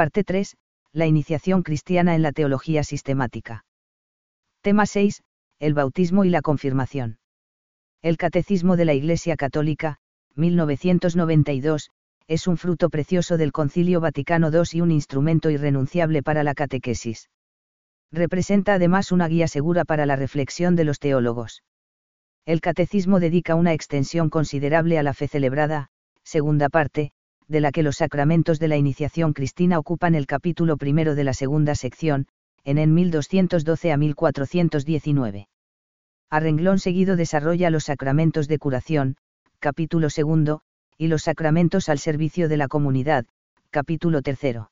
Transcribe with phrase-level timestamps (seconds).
[0.00, 0.56] Parte 3.
[0.94, 3.66] La iniciación cristiana en la teología sistemática.
[4.62, 5.22] Tema 6.
[5.58, 7.18] El bautismo y la confirmación.
[8.00, 9.98] El Catecismo de la Iglesia Católica,
[10.36, 11.90] 1992,
[12.28, 17.28] es un fruto precioso del Concilio Vaticano II y un instrumento irrenunciable para la catequesis.
[18.10, 21.62] Representa además una guía segura para la reflexión de los teólogos.
[22.46, 25.90] El Catecismo dedica una extensión considerable a la fe celebrada,
[26.24, 27.12] segunda parte,
[27.50, 31.34] de la que los sacramentos de la iniciación cristina ocupan el capítulo primero de la
[31.34, 32.28] segunda sección,
[32.62, 35.48] en en 1212 a 1419.
[36.30, 39.16] A renglón seguido desarrolla los sacramentos de curación,
[39.58, 40.60] capítulo segundo,
[40.96, 43.26] y los sacramentos al servicio de la comunidad,
[43.70, 44.70] capítulo tercero.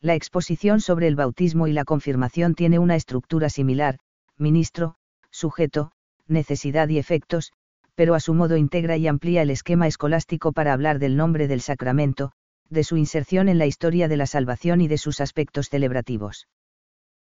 [0.00, 3.98] La exposición sobre el bautismo y la confirmación tiene una estructura similar,
[4.36, 4.94] ministro,
[5.32, 5.90] sujeto,
[6.28, 7.52] necesidad y efectos,
[7.98, 11.60] pero a su modo integra y amplía el esquema escolástico para hablar del nombre del
[11.60, 12.30] sacramento,
[12.70, 16.46] de su inserción en la historia de la salvación y de sus aspectos celebrativos.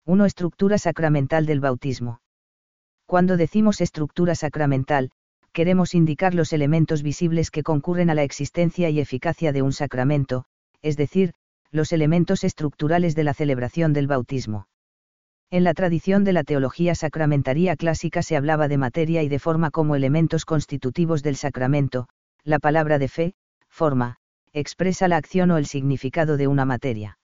[0.06, 0.26] 1.
[0.26, 2.22] Estructura sacramental del bautismo.
[3.06, 5.12] Cuando decimos estructura sacramental,
[5.52, 10.46] queremos indicar los elementos visibles que concurren a la existencia y eficacia de un sacramento,
[10.82, 11.36] es decir,
[11.70, 14.66] los elementos estructurales de la celebración del bautismo.
[15.54, 19.70] En la tradición de la teología sacramentaria clásica se hablaba de materia y de forma
[19.70, 22.08] como elementos constitutivos del sacramento,
[22.44, 23.36] la palabra de fe,
[23.70, 24.16] forma,
[24.52, 27.20] expresa la acción o el significado de una materia.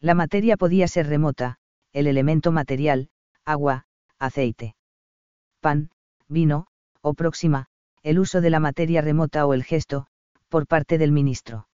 [0.00, 1.58] La materia podía ser remota,
[1.92, 3.08] el elemento material,
[3.44, 3.84] agua,
[4.18, 4.74] aceite
[5.60, 5.90] pan,
[6.26, 6.66] vino,
[7.02, 7.66] o próxima,
[8.02, 10.08] el uso de la materia remota o el gesto,
[10.48, 11.68] por parte del ministro.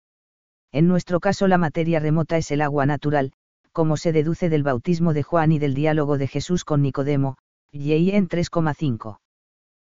[0.72, 3.34] En nuestro caso la materia remota es el agua natural,
[3.77, 7.36] como se deduce del bautismo de Juan y del diálogo de Jesús con Nicodemo,
[7.70, 9.19] y en 3,5.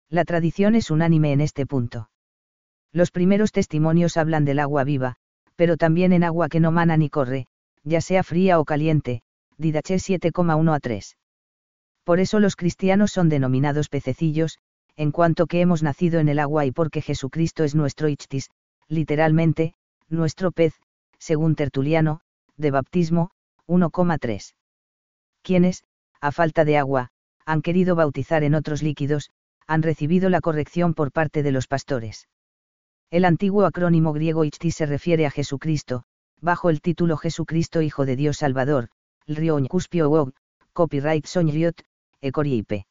[0.09, 2.09] La tradición es unánime en este punto.
[2.93, 5.17] Los primeros testimonios hablan del agua viva,
[5.57, 7.47] pero también en agua que no mana ni corre,
[7.83, 9.21] ya sea fría o caliente,
[9.57, 11.17] Didache 7,1 a 3
[12.03, 14.59] por eso los cristianos son denominados pececillos,
[14.95, 18.49] en cuanto que hemos nacido en el agua y porque Jesucristo es nuestro ichtis,
[18.87, 19.73] literalmente,
[20.09, 20.73] nuestro pez,
[21.17, 22.19] según Tertuliano,
[22.57, 23.31] de baptismo,
[23.67, 24.53] 1,3.
[25.41, 25.83] Quienes,
[26.21, 27.09] a falta de agua,
[27.45, 29.29] han querido bautizar en otros líquidos,
[29.67, 32.27] han recibido la corrección por parte de los pastores.
[33.09, 36.03] El antiguo acrónimo griego ichtis se refiere a Jesucristo,
[36.41, 38.89] bajo el título Jesucristo Hijo de Dios Salvador,
[39.25, 40.33] el Cuspio
[40.73, 41.83] copyright Soñriot,
[42.21, 42.85] Ecoriipe.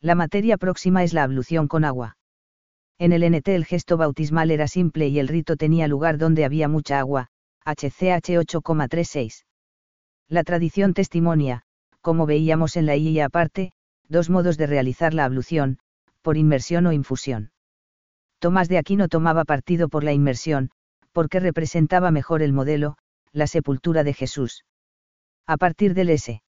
[0.00, 2.18] La materia próxima es la ablución con agua.
[2.98, 6.68] En el NT el gesto bautismal era simple y el rito tenía lugar donde había
[6.68, 7.28] mucha agua,
[7.64, 9.45] HCH 8,36.
[10.28, 11.62] La tradición testimonia,
[12.00, 13.72] como veíamos en la y aparte,
[14.08, 15.78] dos modos de realizar la ablución,
[16.20, 17.52] por inmersión o infusión.
[18.40, 20.70] Tomás de Aquino tomaba partido por la inmersión,
[21.12, 22.96] porque representaba mejor el modelo,
[23.32, 24.64] la sepultura de Jesús.
[25.46, 26.42] A partir del S.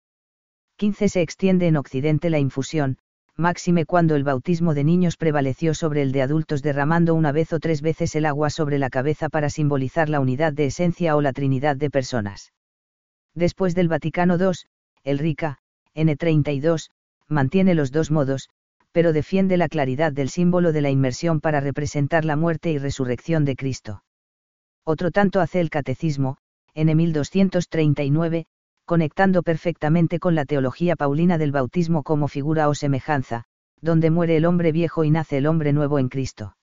[0.77, 2.97] 15 se extiende en Occidente la infusión,
[3.35, 7.59] máxime cuando el bautismo de niños prevaleció sobre el de adultos derramando una vez o
[7.59, 11.33] tres veces el agua sobre la cabeza para simbolizar la unidad de esencia o la
[11.33, 12.53] trinidad de personas.
[13.35, 14.68] Después del Vaticano II,
[15.03, 15.59] el RICA,
[15.94, 16.90] N32,
[17.28, 18.50] mantiene los dos modos,
[18.91, 23.44] pero defiende la claridad del símbolo de la inmersión para representar la muerte y resurrección
[23.44, 24.03] de Cristo.
[24.85, 26.38] Otro tanto hace el Catecismo,
[26.75, 28.46] N1239,
[28.85, 33.44] conectando perfectamente con la teología paulina del bautismo como figura o semejanza,
[33.81, 36.56] donde muere el hombre viejo y nace el hombre nuevo en Cristo.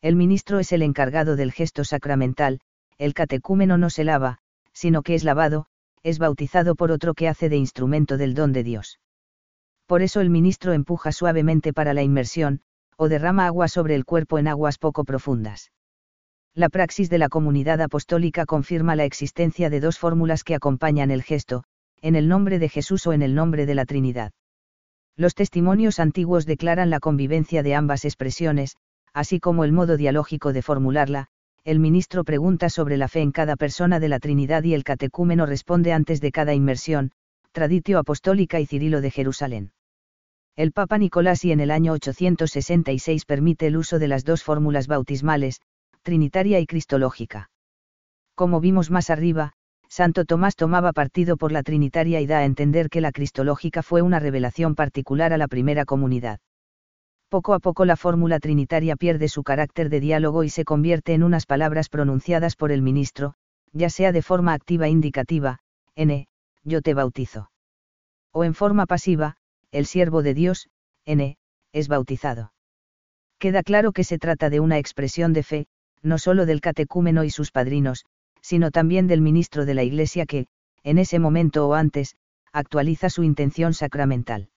[0.00, 2.60] El ministro es el encargado del gesto sacramental,
[2.98, 4.38] el catecúmeno no se lava,
[4.72, 5.66] sino que es lavado,
[6.02, 8.98] es bautizado por otro que hace de instrumento del don de Dios.
[9.86, 12.60] Por eso el ministro empuja suavemente para la inmersión,
[12.96, 15.70] o derrama agua sobre el cuerpo en aguas poco profundas.
[16.54, 21.22] La praxis de la comunidad apostólica confirma la existencia de dos fórmulas que acompañan el
[21.22, 21.64] gesto,
[22.02, 24.32] en el nombre de Jesús o en el nombre de la Trinidad.
[25.16, 28.76] Los testimonios antiguos declaran la convivencia de ambas expresiones,
[29.12, 31.28] así como el modo dialógico de formularla,
[31.68, 35.44] el ministro pregunta sobre la fe en cada persona de la Trinidad y el catecúmeno
[35.44, 37.10] responde antes de cada inmersión,
[37.52, 39.72] Traditio Apostólica y Cirilo de Jerusalén.
[40.56, 44.86] El Papa Nicolás y en el año 866 permite el uso de las dos fórmulas
[44.86, 45.60] bautismales,
[46.00, 47.50] trinitaria y cristológica.
[48.34, 49.52] Como vimos más arriba,
[49.90, 54.00] Santo Tomás tomaba partido por la trinitaria y da a entender que la cristológica fue
[54.00, 56.40] una revelación particular a la primera comunidad.
[57.28, 61.22] Poco a poco la fórmula trinitaria pierde su carácter de diálogo y se convierte en
[61.22, 63.34] unas palabras pronunciadas por el ministro,
[63.72, 65.58] ya sea de forma activa indicativa,
[65.94, 66.26] N,
[66.64, 67.50] yo te bautizo.
[68.32, 69.36] O en forma pasiva,
[69.72, 70.68] el siervo de Dios,
[71.04, 71.36] N,
[71.72, 72.52] es bautizado.
[73.38, 75.66] Queda claro que se trata de una expresión de fe,
[76.02, 78.06] no solo del catecúmeno y sus padrinos,
[78.40, 80.46] sino también del ministro de la Iglesia que,
[80.82, 82.16] en ese momento o antes,
[82.52, 84.48] actualiza su intención sacramental.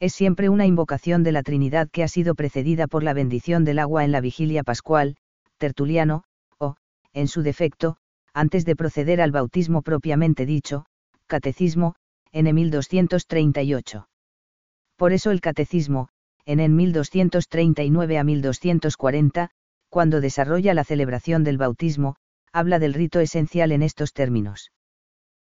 [0.00, 3.78] Es siempre una invocación de la Trinidad que ha sido precedida por la bendición del
[3.78, 5.16] agua en la vigilia pascual,
[5.58, 6.24] tertuliano,
[6.58, 6.76] o,
[7.12, 7.96] en su defecto,
[8.32, 10.86] antes de proceder al bautismo propiamente dicho,
[11.26, 11.94] catecismo,
[12.32, 14.08] en 1238.
[14.96, 16.08] Por eso el catecismo,
[16.44, 19.50] en el 1239 a 1240,
[19.88, 22.16] cuando desarrolla la celebración del bautismo,
[22.52, 24.72] habla del rito esencial en estos términos.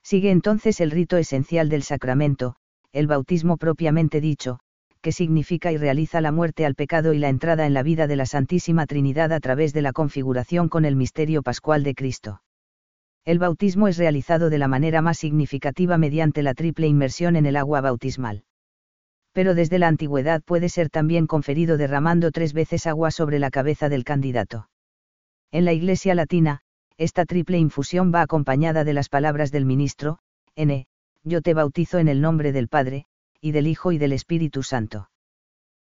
[0.04, 2.58] Sigue entonces el rito esencial del sacramento,
[2.94, 4.60] el bautismo propiamente dicho,
[5.02, 8.16] que significa y realiza la muerte al pecado y la entrada en la vida de
[8.16, 12.42] la Santísima Trinidad a través de la configuración con el misterio pascual de Cristo.
[13.26, 17.58] El bautismo es realizado de la manera más significativa mediante la triple inmersión en el
[17.58, 18.44] agua bautismal.
[19.34, 23.90] Pero desde la antigüedad puede ser también conferido derramando tres veces agua sobre la cabeza
[23.90, 24.70] del candidato.
[25.52, 26.62] En la Iglesia Latina,
[26.98, 30.20] esta triple infusión va acompañada de las palabras del ministro,
[30.56, 30.86] N,
[31.24, 33.06] yo te bautizo en el nombre del Padre,
[33.40, 35.10] y del Hijo y del Espíritu Santo.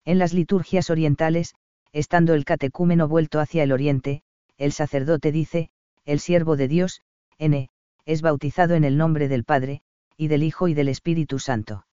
[0.04, 1.54] En las liturgias orientales,
[1.92, 4.22] estando el catecúmeno vuelto hacia el oriente,
[4.56, 5.70] el sacerdote dice,
[6.04, 7.02] el siervo de Dios,
[7.38, 7.68] N,
[8.04, 9.82] es bautizado en el nombre del Padre,
[10.16, 11.86] y del Hijo y del Espíritu Santo.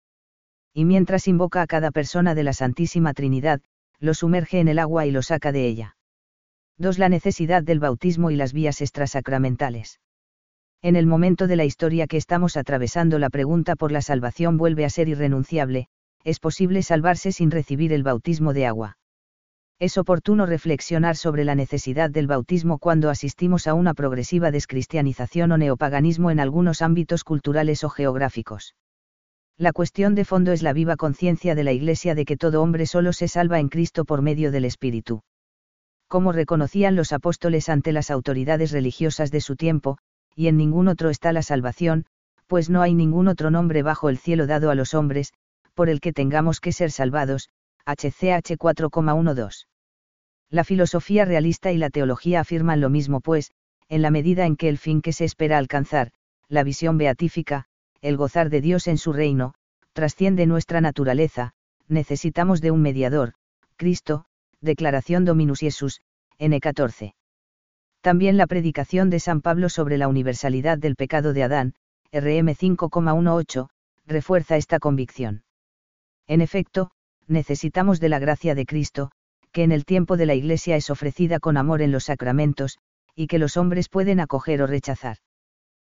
[0.72, 3.60] Y mientras invoca a cada persona de la Santísima Trinidad,
[3.98, 5.96] lo sumerge en el agua y lo saca de ella.
[6.78, 6.98] 2.
[6.98, 10.00] La necesidad del bautismo y las vías extrasacramentales.
[10.84, 14.84] En el momento de la historia que estamos atravesando la pregunta por la salvación vuelve
[14.84, 15.86] a ser irrenunciable,
[16.24, 18.98] es posible salvarse sin recibir el bautismo de agua.
[19.78, 25.56] Es oportuno reflexionar sobre la necesidad del bautismo cuando asistimos a una progresiva descristianización o
[25.56, 28.74] neopaganismo en algunos ámbitos culturales o geográficos.
[29.56, 32.86] La cuestión de fondo es la viva conciencia de la Iglesia de que todo hombre
[32.86, 35.22] solo se salva en Cristo por medio del Espíritu.
[36.08, 39.98] Como reconocían los apóstoles ante las autoridades religiosas de su tiempo,
[40.34, 42.06] y en ningún otro está la salvación,
[42.46, 45.32] pues no hay ningún otro nombre bajo el cielo dado a los hombres,
[45.74, 47.48] por el que tengamos que ser salvados,
[47.86, 49.66] HCH 4,12.
[50.50, 53.52] La filosofía realista y la teología afirman lo mismo pues,
[53.88, 56.12] en la medida en que el fin que se espera alcanzar,
[56.48, 57.64] la visión beatífica,
[58.02, 59.54] el gozar de Dios en su reino,
[59.92, 61.52] trasciende nuestra naturaleza,
[61.88, 63.34] necesitamos de un mediador,
[63.76, 64.26] Cristo,
[64.60, 66.00] Declaración Dominus Jesus,
[66.38, 67.14] N14.
[68.02, 71.74] También la predicación de San Pablo sobre la universalidad del pecado de Adán,
[72.12, 73.68] RM 5,18,
[74.06, 75.44] refuerza esta convicción.
[76.26, 76.90] En efecto,
[77.28, 79.12] necesitamos de la gracia de Cristo,
[79.52, 82.78] que en el tiempo de la Iglesia es ofrecida con amor en los sacramentos,
[83.14, 85.18] y que los hombres pueden acoger o rechazar.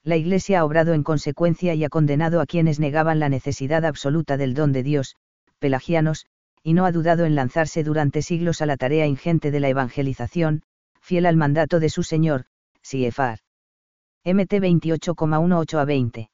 [0.03, 4.35] La Iglesia ha obrado en consecuencia y ha condenado a quienes negaban la necesidad absoluta
[4.35, 5.15] del don de Dios,
[5.57, 6.25] pelagianos,
[6.63, 10.63] y no ha dudado en lanzarse durante siglos a la tarea ingente de la evangelización,
[11.03, 12.45] fiel al mandato de su señor,
[12.81, 13.39] Siefar.
[14.23, 16.29] MT 28,18 a 20.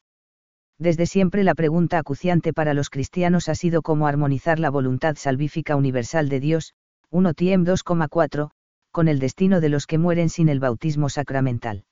[0.78, 5.76] Desde siempre la pregunta acuciante para los cristianos ha sido cómo armonizar la voluntad salvífica
[5.76, 6.74] universal de Dios,
[7.10, 8.52] 1 Tiem 2,4,
[8.92, 11.86] con el destino de los que mueren sin el bautismo sacramental.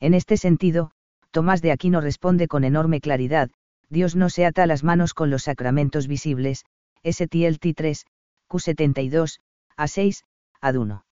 [0.00, 0.92] En este sentido,
[1.30, 3.50] Tomás de Aquino responde con enorme claridad,
[3.90, 6.64] Dios no se ata las manos con los sacramentos visibles,
[7.04, 8.06] STLT 3,
[8.48, 9.38] Q72,
[9.76, 10.22] A6,
[10.62, 11.02] AD1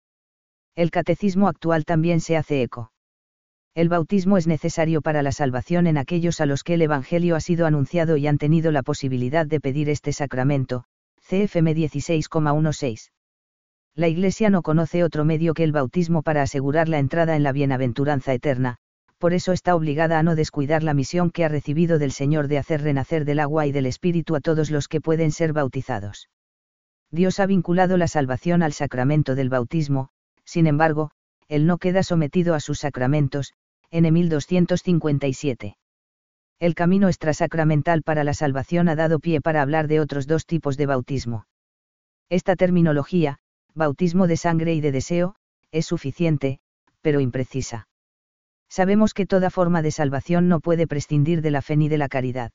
[0.78, 2.92] el catecismo actual también se hace eco.
[3.74, 7.40] El bautismo es necesario para la salvación en aquellos a los que el Evangelio ha
[7.40, 10.84] sido anunciado y han tenido la posibilidad de pedir este sacramento,
[11.28, 13.10] CFM 16,16.
[13.96, 17.50] La Iglesia no conoce otro medio que el bautismo para asegurar la entrada en la
[17.50, 18.76] bienaventuranza eterna,
[19.18, 22.58] por eso está obligada a no descuidar la misión que ha recibido del Señor de
[22.58, 26.28] hacer renacer del agua y del Espíritu a todos los que pueden ser bautizados.
[27.10, 30.10] Dios ha vinculado la salvación al sacramento del bautismo,
[30.48, 31.10] sin embargo,
[31.48, 33.52] él no queda sometido a sus sacramentos,
[33.90, 35.76] en 1257.
[36.58, 40.78] El camino extrasacramental para la salvación ha dado pie para hablar de otros dos tipos
[40.78, 41.46] de bautismo.
[42.30, 43.40] Esta terminología,
[43.74, 45.34] bautismo de sangre y de deseo,
[45.70, 46.60] es suficiente,
[47.02, 47.86] pero imprecisa.
[48.70, 52.08] Sabemos que toda forma de salvación no puede prescindir de la fe ni de la
[52.08, 52.52] caridad.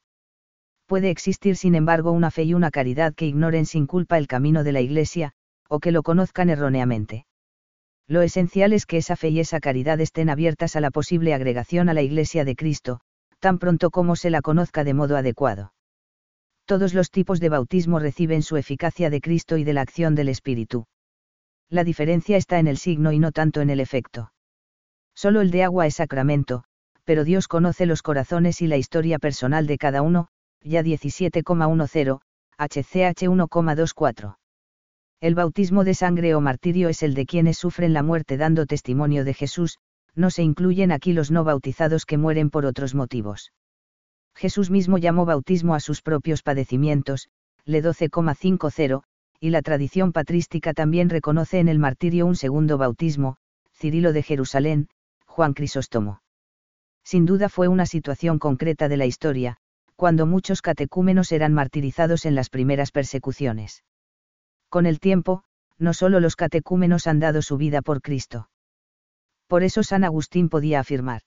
[0.87, 4.63] Puede existir sin embargo una fe y una caridad que ignoren sin culpa el camino
[4.63, 5.33] de la Iglesia,
[5.69, 7.27] o que lo conozcan erróneamente.
[8.07, 11.89] Lo esencial es que esa fe y esa caridad estén abiertas a la posible agregación
[11.89, 12.99] a la Iglesia de Cristo,
[13.39, 15.73] tan pronto como se la conozca de modo adecuado.
[16.65, 20.29] Todos los tipos de bautismo reciben su eficacia de Cristo y de la acción del
[20.29, 20.85] Espíritu.
[21.69, 24.31] La diferencia está en el signo y no tanto en el efecto.
[25.15, 26.63] Solo el de agua es sacramento,
[27.03, 30.27] pero Dios conoce los corazones y la historia personal de cada uno,
[30.61, 32.19] ya 17,10,
[32.57, 34.35] HCH 1,24.
[35.23, 39.23] El bautismo de sangre o martirio es el de quienes sufren la muerte dando testimonio
[39.23, 39.77] de Jesús,
[40.15, 43.53] no se incluyen aquí los no bautizados que mueren por otros motivos.
[44.35, 47.29] Jesús mismo llamó bautismo a sus propios padecimientos,
[47.63, 49.03] le 12,50,
[49.39, 53.37] y la tradición patrística también reconoce en el martirio un segundo bautismo,
[53.71, 54.89] Cirilo de Jerusalén,
[55.25, 56.21] Juan Crisóstomo.
[57.05, 59.55] Sin duda fue una situación concreta de la historia,
[59.95, 63.85] cuando muchos catecúmenos eran martirizados en las primeras persecuciones.
[64.73, 65.43] Con el tiempo,
[65.77, 68.49] no solo los catecúmenos han dado su vida por Cristo.
[69.45, 71.21] Por eso San Agustín podía afirmar.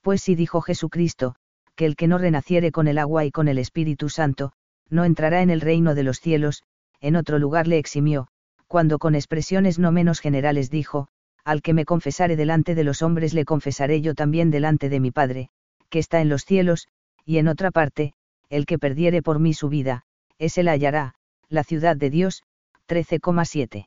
[0.00, 1.34] Pues si dijo Jesucristo,
[1.74, 4.52] que el que no renaciere con el agua y con el Espíritu Santo,
[4.88, 6.62] no entrará en el reino de los cielos,
[7.00, 8.28] en otro lugar le eximió,
[8.68, 11.08] cuando con expresiones no menos generales dijo,
[11.42, 15.10] al que me confesare delante de los hombres le confesaré yo también delante de mi
[15.10, 15.48] Padre,
[15.88, 16.86] que está en los cielos,
[17.24, 18.14] y en otra parte,
[18.50, 20.04] el que perdiere por mí su vida,
[20.38, 21.16] ese la hallará,
[21.48, 22.44] la ciudad de Dios,
[22.88, 23.86] 13,7.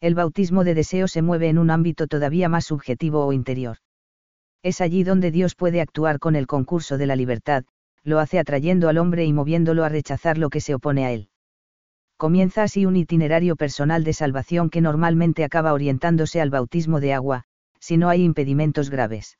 [0.00, 3.76] El bautismo de deseo se mueve en un ámbito todavía más subjetivo o interior.
[4.62, 7.64] Es allí donde Dios puede actuar con el concurso de la libertad,
[8.04, 11.28] lo hace atrayendo al hombre y moviéndolo a rechazar lo que se opone a él.
[12.16, 17.44] Comienza así un itinerario personal de salvación que normalmente acaba orientándose al bautismo de agua,
[17.80, 19.38] si no hay impedimentos graves.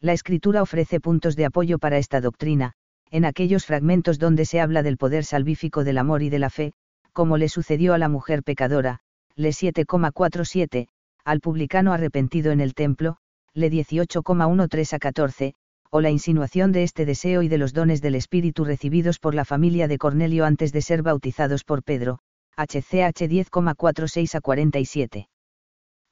[0.00, 2.72] La escritura ofrece puntos de apoyo para esta doctrina,
[3.10, 6.72] en aquellos fragmentos donde se habla del poder salvífico del amor y de la fe,
[7.12, 9.00] como le sucedió a la mujer pecadora,
[9.36, 10.88] le 7,47,
[11.24, 13.16] al publicano arrepentido en el templo,
[13.54, 15.54] le 18,13 a 14,
[15.90, 19.44] o la insinuación de este deseo y de los dones del Espíritu recibidos por la
[19.44, 22.18] familia de Cornelio antes de ser bautizados por Pedro,
[22.56, 25.28] HCH 10,46 a 47.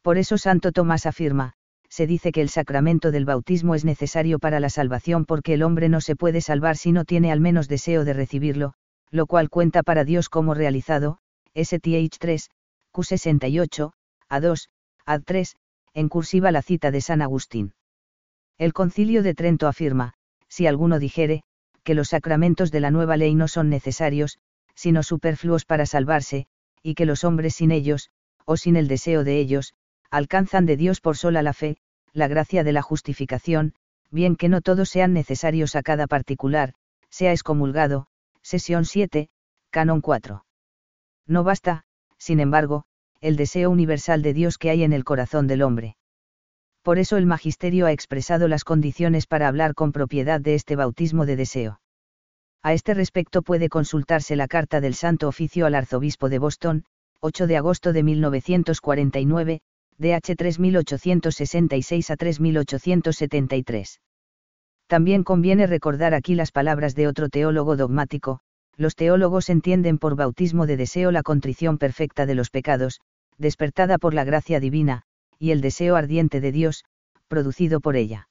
[0.03, 1.55] Por eso Santo Tomás afirma,
[1.89, 5.89] se dice que el sacramento del bautismo es necesario para la salvación porque el hombre
[5.89, 8.75] no se puede salvar si no tiene al menos deseo de recibirlo,
[9.11, 11.19] lo cual cuenta para Dios como realizado,
[11.55, 12.51] STH 3,
[12.93, 13.93] Q68,
[14.29, 14.69] A2,
[15.07, 15.55] A3,
[15.95, 17.75] en cursiva la cita de San Agustín.
[18.59, 20.15] El concilio de Trento afirma,
[20.49, 21.43] si alguno dijere,
[21.83, 24.39] que los sacramentos de la nueva ley no son necesarios,
[24.75, 26.47] sino superfluos para salvarse,
[26.83, 28.11] y que los hombres sin ellos,
[28.45, 29.75] o sin el deseo de ellos,
[30.11, 31.79] alcanzan de Dios por sola la fe,
[32.13, 33.75] la gracia de la justificación,
[34.11, 36.75] bien que no todos sean necesarios a cada particular,
[37.11, 38.07] sea excomulgado,
[38.43, 39.29] sesión 7,
[39.71, 40.45] canon 4.
[41.27, 41.85] No basta,
[42.19, 42.85] sin embargo,
[43.21, 45.97] el deseo universal de Dios que hay en el corazón del hombre
[46.83, 51.27] por eso el magisterio ha expresado las condiciones para hablar con propiedad de este bautismo
[51.27, 51.81] de deseo.
[52.63, 56.85] A este respecto puede consultarse la carta del Santo Oficio al Arzobispo de Boston,
[57.21, 59.61] 8 de agosto de 1949,
[59.99, 64.01] DH 3866 a 3873.
[64.91, 68.41] También conviene recordar aquí las palabras de otro teólogo dogmático,
[68.77, 72.99] los teólogos entienden por bautismo de deseo la contrición perfecta de los pecados,
[73.39, 75.03] despertada por la gracia divina,
[75.39, 76.85] y el deseo ardiente de Dios,
[77.29, 78.29] producido por ella.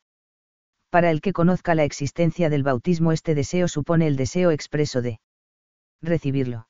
[0.89, 5.21] Para el que conozca la existencia del bautismo este deseo supone el deseo expreso de
[6.01, 6.67] recibirlo.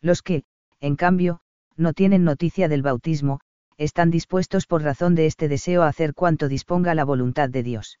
[0.00, 0.44] Los que,
[0.78, 1.40] en cambio,
[1.76, 3.40] no tienen noticia del bautismo,
[3.76, 7.98] están dispuestos por razón de este deseo a hacer cuanto disponga la voluntad de Dios.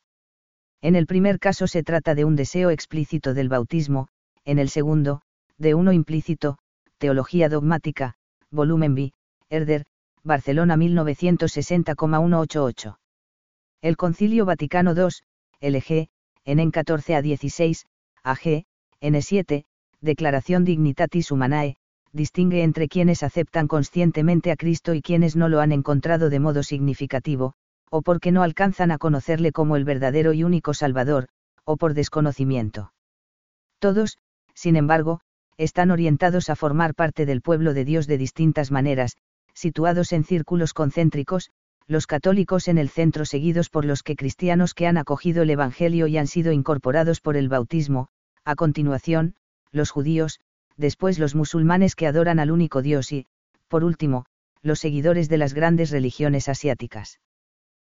[0.82, 4.08] En el primer caso se trata de un deseo explícito del bautismo,
[4.44, 5.22] en el segundo,
[5.58, 6.56] de uno implícito,
[6.98, 8.14] Teología dogmática,
[8.50, 9.12] volumen B,
[9.50, 9.84] Herder,
[10.22, 12.98] Barcelona 1960,188.
[13.82, 15.08] El Concilio Vaticano II,
[15.60, 16.08] LG,
[16.44, 17.86] en 14 a 16,
[18.22, 18.64] AG,
[19.00, 19.64] N7,
[20.00, 21.76] Declaración Dignitatis Humanae,
[22.12, 26.62] distingue entre quienes aceptan conscientemente a Cristo y quienes no lo han encontrado de modo
[26.62, 27.54] significativo,
[27.90, 31.28] o porque no alcanzan a conocerle como el verdadero y único Salvador,
[31.64, 32.92] o por desconocimiento.
[33.78, 34.18] Todos,
[34.54, 35.20] sin embargo,
[35.58, 39.16] están orientados a formar parte del pueblo de Dios de distintas maneras,
[39.52, 41.50] situados en círculos concéntricos,
[41.86, 46.06] los católicos en el centro seguidos por los que cristianos que han acogido el Evangelio
[46.06, 48.08] y han sido incorporados por el bautismo,
[48.44, 49.34] a continuación,
[49.72, 50.40] los judíos,
[50.76, 53.26] después los musulmanes que adoran al único Dios y,
[53.68, 54.24] por último,
[54.62, 57.18] los seguidores de las grandes religiones asiáticas.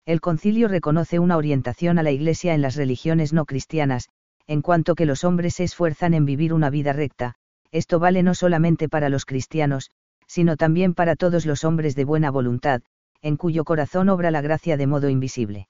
[0.06, 4.10] El concilio reconoce una orientación a la Iglesia en las religiones no cristianas,
[4.48, 7.36] en cuanto que los hombres se esfuerzan en vivir una vida recta,
[7.72, 9.92] esto vale no solamente para los cristianos,
[10.28, 12.82] sino también para todos los hombres de buena voluntad,
[13.22, 15.70] en cuyo corazón obra la gracia de modo invisible.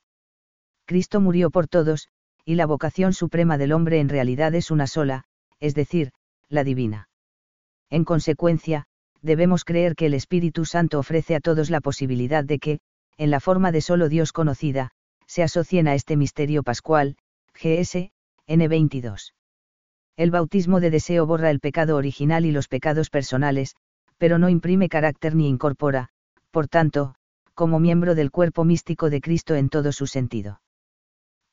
[0.85, 2.09] Cristo murió por todos,
[2.43, 5.25] y la vocación suprema del hombre en realidad es una sola,
[5.59, 6.11] es decir,
[6.49, 7.07] la divina.
[7.89, 8.85] En consecuencia,
[9.21, 12.79] debemos creer que el Espíritu Santo ofrece a todos la posibilidad de que,
[13.17, 14.91] en la forma de solo Dios conocida,
[15.25, 17.17] se asocien a este misterio pascual,
[17.53, 18.11] GS,
[18.47, 19.33] N22.
[20.15, 23.75] El bautismo de deseo borra el pecado original y los pecados personales,
[24.17, 26.09] pero no imprime carácter ni incorpora,
[26.51, 27.15] por tanto,
[27.53, 30.61] como miembro del cuerpo místico de Cristo en todo su sentido.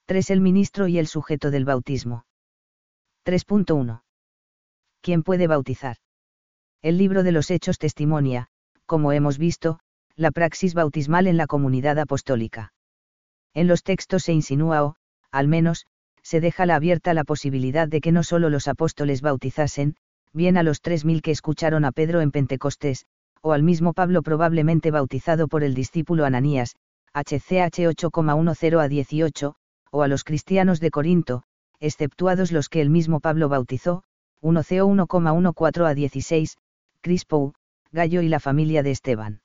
[0.06, 0.30] 3.
[0.30, 2.24] El ministro y el sujeto del bautismo.
[3.24, 4.02] 3.1.
[5.00, 5.96] ¿Quién puede bautizar?
[6.82, 8.48] El libro de los Hechos testimonia,
[8.86, 9.78] como hemos visto,
[10.20, 12.74] la praxis bautismal en la comunidad apostólica.
[13.54, 14.96] En los textos se insinúa o,
[15.30, 15.86] al menos,
[16.22, 19.96] se deja abierta la posibilidad de que no solo los apóstoles bautizasen,
[20.34, 23.06] bien a los tres mil que escucharon a Pedro en Pentecostés,
[23.40, 26.76] o al mismo Pablo probablemente bautizado por el discípulo Ananías,
[27.14, 29.54] HCH 8,10 a 18,
[29.90, 31.44] o a los cristianos de Corinto,
[31.80, 34.02] exceptuados los que el mismo Pablo bautizó,
[34.42, 36.58] 1CO 1,14 a 16,
[37.00, 37.54] Crispo,
[37.90, 39.40] Gallo y la familia de Esteban.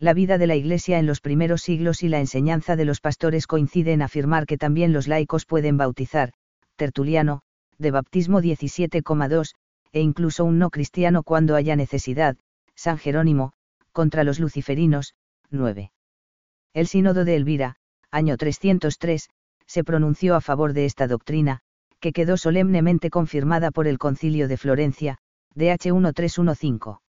[0.00, 3.46] La vida de la Iglesia en los primeros siglos y la enseñanza de los pastores
[3.46, 6.32] coincide en afirmar que también los laicos pueden bautizar,
[6.76, 7.42] Tertuliano,
[7.78, 9.54] de baptismo 17,2,
[9.92, 12.36] e incluso un no cristiano cuando haya necesidad,
[12.74, 13.52] San Jerónimo,
[13.92, 15.14] contra los luciferinos,
[15.50, 15.92] 9.
[16.72, 17.76] El sínodo de Elvira,
[18.10, 19.30] año 303,
[19.66, 21.60] se pronunció a favor de esta doctrina,
[22.00, 25.18] que quedó solemnemente confirmada por el Concilio de Florencia,
[25.54, 27.03] DH 1315.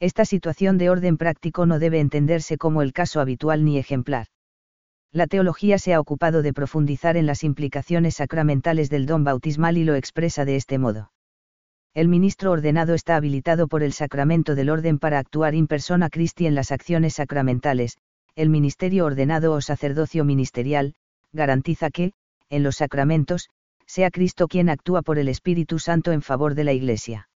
[0.00, 4.28] Esta situación de orden práctico no debe entenderse como el caso habitual ni ejemplar.
[5.12, 9.84] La teología se ha ocupado de profundizar en las implicaciones sacramentales del don bautismal y
[9.84, 11.12] lo expresa de este modo.
[11.92, 16.46] El ministro ordenado está habilitado por el sacramento del orden para actuar in persona Christi
[16.46, 17.98] en las acciones sacramentales,
[18.36, 20.94] el ministerio ordenado o sacerdocio ministerial,
[21.32, 22.12] garantiza que,
[22.48, 23.50] en los sacramentos,
[23.86, 27.29] sea Cristo quien actúa por el Espíritu Santo en favor de la Iglesia.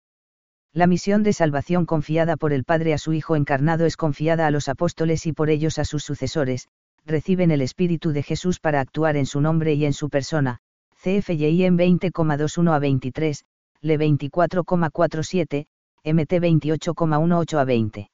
[0.75, 4.51] La misión de salvación confiada por el Padre a su Hijo encarnado es confiada a
[4.51, 6.67] los apóstoles y por ellos a sus sucesores,
[7.05, 10.57] reciben el Espíritu de Jesús para actuar en su nombre y en su persona,
[10.95, 13.45] CFYI en 20,21 a 23,
[13.81, 15.67] LE 24,47,
[16.05, 18.11] MT 28,18 a 20.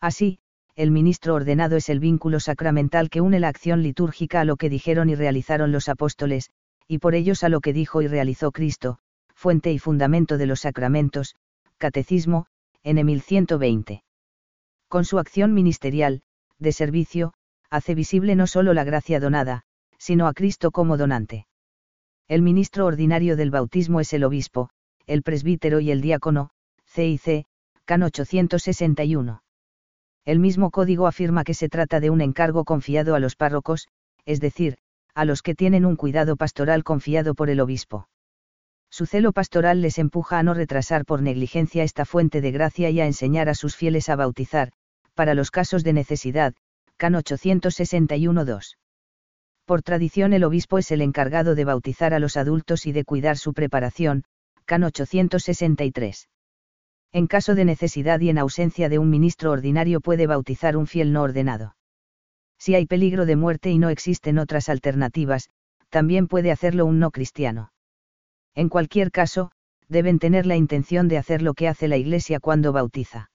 [0.00, 0.38] Así,
[0.76, 4.70] el ministro ordenado es el vínculo sacramental que une la acción litúrgica a lo que
[4.70, 6.50] dijeron y realizaron los apóstoles,
[6.86, 8.98] y por ellos a lo que dijo y realizó Cristo,
[9.34, 11.34] fuente y fundamento de los sacramentos,
[11.82, 12.46] Catecismo,
[12.84, 14.04] N 1120.
[14.86, 16.22] Con su acción ministerial,
[16.60, 17.32] de servicio,
[17.70, 19.62] hace visible no solo la gracia donada,
[19.98, 21.48] sino a Cristo como donante.
[22.28, 24.70] El ministro ordinario del bautismo es el obispo,
[25.06, 26.50] el presbítero y el diácono,
[26.86, 27.46] CIC,
[27.84, 29.42] CAN 861.
[30.24, 33.88] El mismo código afirma que se trata de un encargo confiado a los párrocos,
[34.24, 34.76] es decir,
[35.16, 38.06] a los que tienen un cuidado pastoral confiado por el obispo.
[38.92, 43.00] Su celo pastoral les empuja a no retrasar por negligencia esta fuente de gracia y
[43.00, 44.72] a enseñar a sus fieles a bautizar,
[45.14, 46.52] para los casos de necesidad,
[46.98, 48.76] CAN 861-2.
[49.64, 53.38] Por tradición el obispo es el encargado de bautizar a los adultos y de cuidar
[53.38, 54.24] su preparación,
[54.66, 56.28] CAN 863.
[57.12, 61.14] En caso de necesidad y en ausencia de un ministro ordinario puede bautizar un fiel
[61.14, 61.76] no ordenado.
[62.58, 65.48] Si hay peligro de muerte y no existen otras alternativas,
[65.88, 67.72] también puede hacerlo un no cristiano.
[68.54, 69.50] En cualquier caso,
[69.88, 73.30] deben tener la intención de hacer lo que hace la Iglesia cuando bautiza.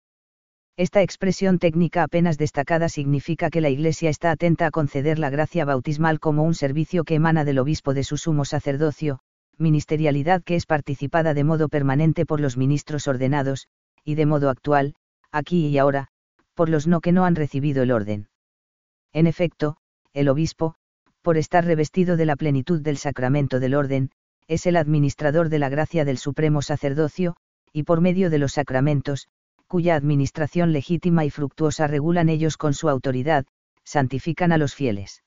[0.77, 5.65] Esta expresión técnica apenas destacada significa que la Iglesia está atenta a conceder la gracia
[5.65, 9.19] bautismal como un servicio que emana del obispo de su sumo sacerdocio,
[9.57, 13.67] ministerialidad que es participada de modo permanente por los ministros ordenados,
[14.03, 14.93] y de modo actual,
[15.31, 16.09] aquí y ahora,
[16.53, 18.29] por los no que no han recibido el orden.
[19.13, 19.77] En efecto,
[20.13, 20.75] el obispo,
[21.23, 24.11] por estar revestido de la plenitud del sacramento del orden,
[24.47, 27.35] es el administrador de la gracia del supremo sacerdocio,
[27.73, 29.27] y por medio de los sacramentos,
[29.67, 33.45] cuya administración legítima y fructuosa regulan ellos con su autoridad,
[33.83, 35.23] santifican a los fieles.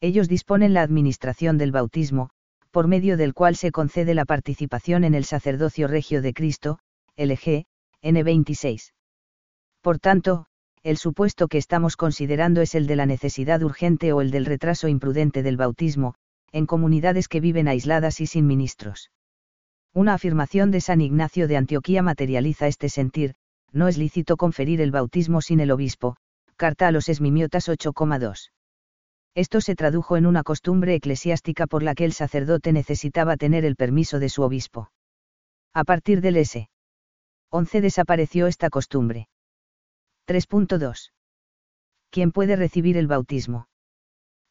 [0.00, 2.30] Ellos disponen la administración del bautismo,
[2.72, 6.78] por medio del cual se concede la participación en el sacerdocio regio de Cristo,
[7.16, 7.66] LG,
[8.02, 8.92] N26.
[9.80, 10.46] Por tanto,
[10.82, 14.88] el supuesto que estamos considerando es el de la necesidad urgente o el del retraso
[14.88, 16.16] imprudente del bautismo,
[16.52, 19.10] en comunidades que viven aisladas y sin ministros.
[19.94, 23.34] Una afirmación de San Ignacio de Antioquía materializa este sentir,
[23.72, 26.16] no es lícito conferir el bautismo sin el obispo,
[26.56, 28.50] carta a los esmimiotas 8,2.
[29.34, 33.76] Esto se tradujo en una costumbre eclesiástica por la que el sacerdote necesitaba tener el
[33.76, 34.90] permiso de su obispo.
[35.72, 36.68] A partir del S.
[37.50, 39.28] 11 desapareció esta costumbre.
[40.26, 41.12] 3.2.
[42.10, 43.68] ¿Quién puede recibir el bautismo?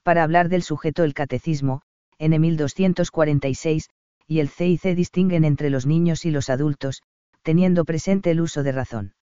[0.03, 1.83] Para hablar del sujeto el catecismo,
[2.21, 3.89] en 1246,
[4.27, 7.01] y el CIC distinguen entre los niños y los adultos,
[7.41, 9.13] teniendo presente el uso de razón.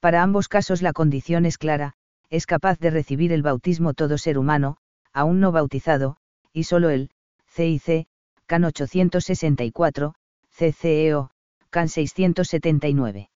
[0.00, 1.94] Para ambos casos la condición es clara,
[2.28, 4.76] es capaz de recibir el bautismo todo ser humano,
[5.14, 6.18] aún no bautizado,
[6.52, 7.10] y solo el,
[7.48, 8.06] CIC,
[8.44, 10.14] CAN 864,
[10.54, 11.30] CCEO,
[11.70, 13.30] CAN 679.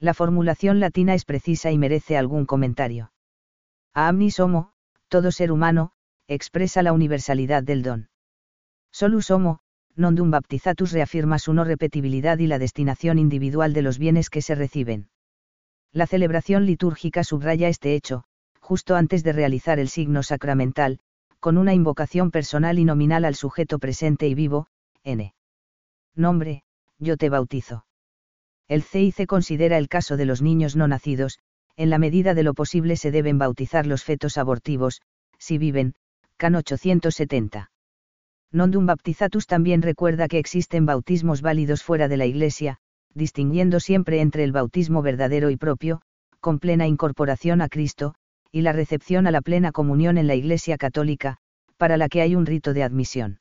[0.00, 3.12] La formulación latina es precisa y merece algún comentario.
[3.92, 4.72] A amnis homo,
[5.08, 5.92] todo ser humano,
[6.28, 8.08] expresa la universalidad del don.
[8.92, 9.60] Solus homo,
[9.96, 14.42] non dum baptizatus reafirma su no repetibilidad y la destinación individual de los bienes que
[14.42, 15.08] se reciben.
[15.92, 18.24] La celebración litúrgica subraya este hecho,
[18.60, 21.00] justo antes de realizar el signo sacramental,
[21.40, 24.68] con una invocación personal y nominal al sujeto presente y vivo,
[25.04, 25.34] n.
[26.14, 26.62] Nombre,
[26.98, 27.86] yo te bautizo.
[28.68, 31.38] El CIC considera el caso de los niños no nacidos,
[31.76, 35.00] en la medida de lo posible se deben bautizar los fetos abortivos,
[35.38, 35.94] si viven,
[36.38, 37.70] can 870.
[38.50, 42.78] Nondum Baptizatus también recuerda que existen bautismos válidos fuera de la Iglesia,
[43.12, 46.00] distinguiendo siempre entre el bautismo verdadero y propio,
[46.40, 48.14] con plena incorporación a Cristo,
[48.52, 51.36] y la recepción a la plena comunión en la Iglesia católica,
[51.76, 53.40] para la que hay un rito de admisión.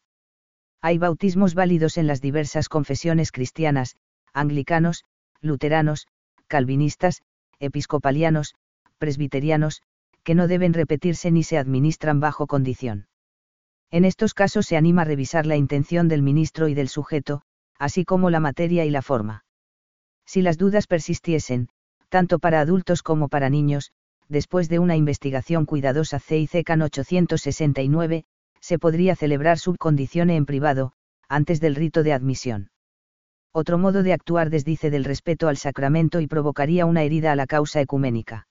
[0.82, 3.96] Hay bautismos válidos en las diversas confesiones cristianas,
[4.34, 5.06] anglicanos,
[5.42, 6.08] luteranos,
[6.48, 7.22] calvinistas,
[7.60, 8.56] episcopalianos,
[8.98, 9.82] presbiterianos,
[10.28, 13.08] que no deben repetirse ni se administran bajo condición.
[13.92, 17.44] En estos casos se anima a revisar la intención del ministro y del sujeto,
[17.80, 19.46] así como la materia y la forma.
[20.26, 21.70] Si las dudas persistiesen,
[22.10, 23.94] tanto para adultos como para niños,
[24.28, 28.26] después de una investigación cuidadosa CICCAN 869,
[28.60, 30.92] se podría celebrar subcondicione en privado,
[31.30, 32.70] antes del rito de admisión.
[33.54, 37.48] Otro modo de actuar desdice del respeto al sacramento y provocaría una herida a la
[37.48, 38.46] causa ecuménica.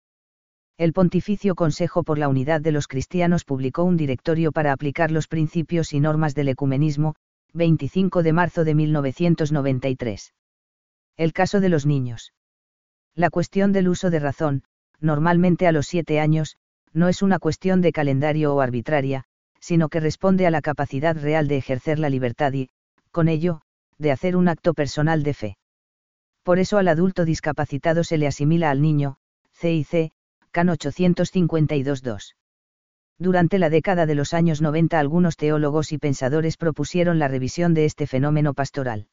[0.79, 5.27] El Pontificio Consejo por la Unidad de los Cristianos publicó un directorio para aplicar los
[5.27, 7.15] principios y normas del ecumenismo,
[7.55, 10.35] 25 de marzo de 1993.
[11.17, 12.35] El caso de los niños.
[13.15, 14.65] La cuestión del uso de razón,
[15.01, 16.59] normalmente a los siete años,
[16.93, 19.25] no es una cuestión de calendario o arbitraria,
[19.59, 22.69] sino que responde a la capacidad real de ejercer la libertad y,
[23.12, 23.62] con ello,
[23.97, 25.57] de hacer un acto personal de fe.
[26.43, 29.17] Por eso al adulto discapacitado se le asimila al niño,
[29.55, 30.12] CIC,
[30.57, 32.35] CAN 852-2.
[33.19, 37.85] Durante la década de los años 90 algunos teólogos y pensadores propusieron la revisión de
[37.85, 39.09] este fenómeno pastoral.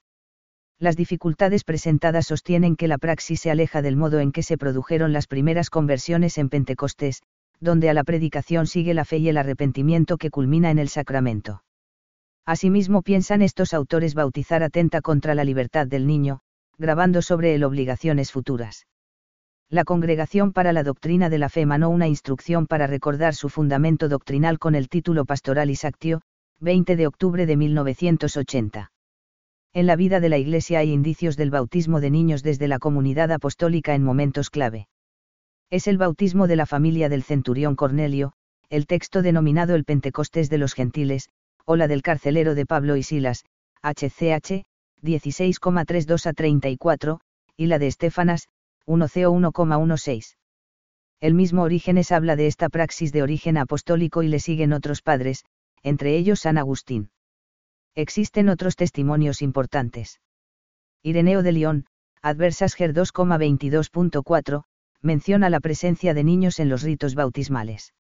[0.79, 5.11] Las dificultades presentadas sostienen que la praxis se aleja del modo en que se produjeron
[5.11, 7.23] las primeras conversiones en Pentecostés,
[7.59, 11.61] donde a la predicación sigue la fe y el arrepentimiento que culmina en el sacramento.
[12.45, 16.39] Asimismo piensan estos autores bautizar atenta contra la libertad del niño,
[16.77, 18.85] grabando sobre él obligaciones futuras.
[19.69, 24.09] La Congregación para la Doctrina de la Fe emanó una instrucción para recordar su fundamento
[24.09, 26.21] doctrinal con el título Pastoral y Sactio,
[26.59, 28.91] 20 de octubre de 1980.
[29.73, 33.31] En la vida de la Iglesia hay indicios del bautismo de niños desde la comunidad
[33.31, 34.87] apostólica en momentos clave.
[35.71, 38.33] Es el bautismo de la familia del centurión Cornelio,
[38.69, 41.29] el texto denominado el Pentecostés de los Gentiles,
[41.65, 43.43] o la del carcelero de Pablo y Silas,
[43.81, 44.65] HCH,
[45.01, 47.19] 16,32 a 34,
[47.57, 48.47] y la de Estefanas,
[48.87, 50.35] 1CO1,16.
[51.19, 55.45] El mismo Orígenes habla de esta praxis de origen apostólico y le siguen otros padres,
[55.81, 57.11] entre ellos San Agustín.
[57.95, 60.19] Existen otros testimonios importantes.
[61.01, 61.85] Ireneo de León,
[62.21, 64.63] Adversas Ger 2,22.4,
[65.01, 67.93] menciona la presencia de niños en los ritos bautismales.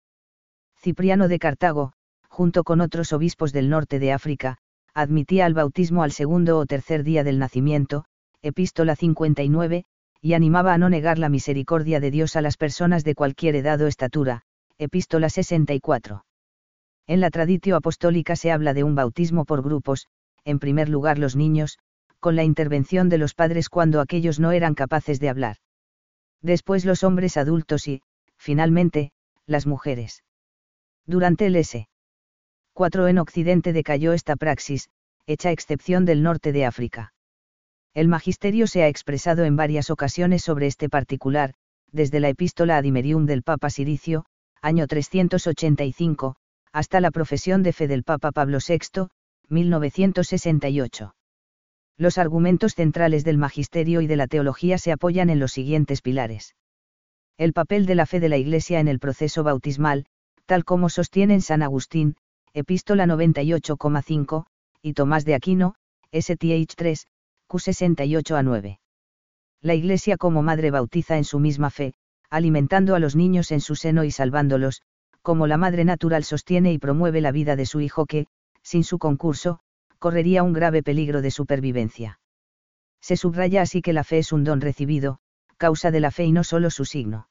[0.77, 1.93] Cipriano de Cartago,
[2.27, 4.57] junto con otros obispos del norte de África,
[4.93, 8.05] admitía al bautismo al segundo o tercer día del nacimiento,
[8.41, 9.85] epístola 59,
[10.23, 13.81] y animaba a no negar la misericordia de Dios a las personas de cualquier edad
[13.81, 14.43] o estatura,
[14.77, 16.23] epístola 64.
[17.07, 20.07] En la traditio apostólica se habla de un bautismo por grupos,
[20.45, 21.77] en primer lugar los niños,
[22.21, 25.57] con la intervención de los padres cuando aquellos no eran capaces de hablar.
[26.41, 28.01] Después los hombres adultos y,
[28.37, 29.11] finalmente,
[29.45, 30.23] las mujeres.
[31.05, 31.89] Durante el S.
[32.71, 34.89] 4 en Occidente decayó esta praxis,
[35.27, 37.12] hecha excepción del norte de África.
[37.93, 41.53] El magisterio se ha expresado en varias ocasiones sobre este particular,
[41.91, 44.25] desde la epístola Adimerium del Papa Siricio,
[44.63, 46.35] año 385,
[46.71, 49.09] hasta la profesión de fe del Papa Pablo VI,
[49.49, 51.13] 1968.
[51.95, 56.55] Los argumentos centrales del magisterio y de la teología se apoyan en los siguientes pilares.
[57.37, 60.07] El papel de la fe de la Iglesia en el proceso bautismal,
[60.47, 62.15] tal como sostienen San Agustín,
[62.53, 64.45] Epístola 98,5,
[64.81, 65.75] y Tomás de Aquino,
[66.11, 67.07] STH 3,
[67.53, 68.79] Q68 a 9.
[69.61, 71.93] La Iglesia como madre bautiza en su misma fe,
[72.31, 74.81] alimentando a los niños en su seno y salvándolos,
[75.21, 78.25] como la madre natural sostiene y promueve la vida de su hijo que,
[78.63, 79.59] sin su concurso,
[79.99, 82.19] correría un grave peligro de supervivencia.
[82.99, 85.19] Se subraya así que la fe es un don recibido,
[85.57, 87.29] causa de la fe y no solo su signo.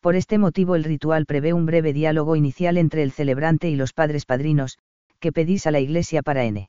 [0.00, 3.94] Por este motivo el ritual prevé un breve diálogo inicial entre el celebrante y los
[3.94, 4.78] padres padrinos,
[5.20, 6.68] que pedís a la Iglesia para N.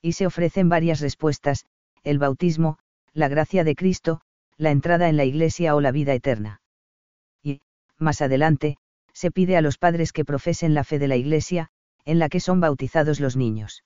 [0.00, 1.64] Y se ofrecen varias respuestas,
[2.04, 2.78] el bautismo,
[3.12, 4.20] la gracia de Cristo,
[4.56, 6.60] la entrada en la Iglesia o la vida eterna.
[7.42, 7.60] Y,
[7.98, 8.76] más adelante,
[9.12, 11.68] se pide a los padres que profesen la fe de la Iglesia,
[12.04, 13.84] en la que son bautizados los niños.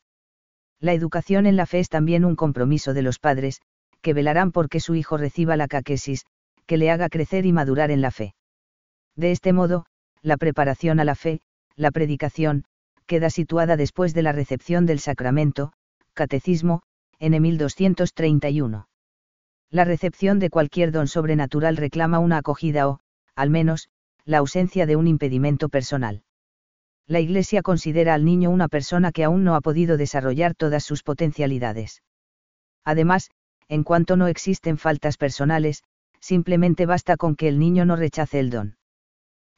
[0.80, 3.60] La educación en la fe es también un compromiso de los padres,
[4.02, 6.24] que velarán porque su hijo reciba la caquesis,
[6.66, 8.34] que le haga crecer y madurar en la fe.
[9.14, 9.86] De este modo,
[10.22, 11.40] la preparación a la fe,
[11.76, 12.64] la predicación,
[13.06, 15.72] queda situada después de la recepción del sacramento,
[16.12, 16.82] catecismo,
[17.18, 18.88] en 1231.
[19.70, 23.00] La recepción de cualquier don sobrenatural reclama una acogida o,
[23.34, 23.88] al menos,
[24.24, 26.22] la ausencia de un impedimento personal.
[27.06, 31.02] La Iglesia considera al niño una persona que aún no ha podido desarrollar todas sus
[31.02, 32.02] potencialidades.
[32.84, 33.30] Además,
[33.68, 35.82] en cuanto no existen faltas personales,
[36.20, 38.76] simplemente basta con que el niño no rechace el don.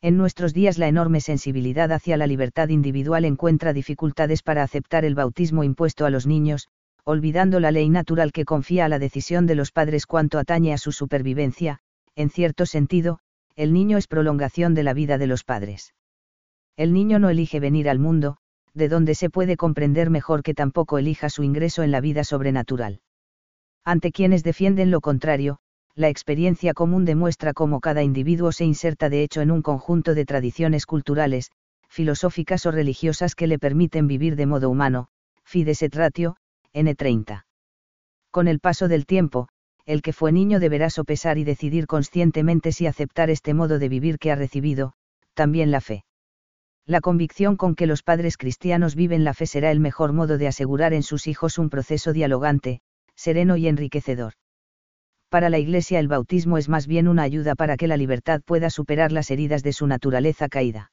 [0.01, 5.14] En nuestros días la enorme sensibilidad hacia la libertad individual encuentra dificultades para aceptar el
[5.14, 6.68] bautismo impuesto a los niños,
[7.09, 10.77] olvidando la ley natural que confía a la decisión de los padres cuanto atañe a
[10.77, 11.79] su supervivencia,
[12.14, 13.21] en cierto sentido,
[13.57, 15.94] el niño es prolongación de la vida de los padres.
[16.77, 18.37] El niño no elige venir al mundo,
[18.75, 23.01] de donde se puede comprender mejor que tampoco elija su ingreso en la vida sobrenatural.
[23.87, 25.61] Ante quienes defienden lo contrario,
[25.94, 30.27] la experiencia común demuestra cómo cada individuo se inserta de hecho en un conjunto de
[30.27, 31.53] tradiciones culturales,
[31.88, 35.09] filosóficas o religiosas que le permiten vivir de modo humano,
[35.42, 36.37] fides et ratio,
[36.79, 37.45] N30.
[38.31, 39.49] Con el paso del tiempo,
[39.85, 44.19] el que fue niño deberá sopesar y decidir conscientemente si aceptar este modo de vivir
[44.19, 44.93] que ha recibido,
[45.35, 46.05] también la fe.
[46.87, 50.49] La convicción con que los padres cristianos viven la fe será el mejor modo de
[50.49, 52.81] asegurar en sus hijos un proceso dialogante,
[53.14, 54.35] sereno y enriquecedor
[55.29, 58.71] para la Iglesia el bautismo es más bien una ayuda para que la libertad pueda
[58.71, 60.91] superar las heridas de su naturaleza caída.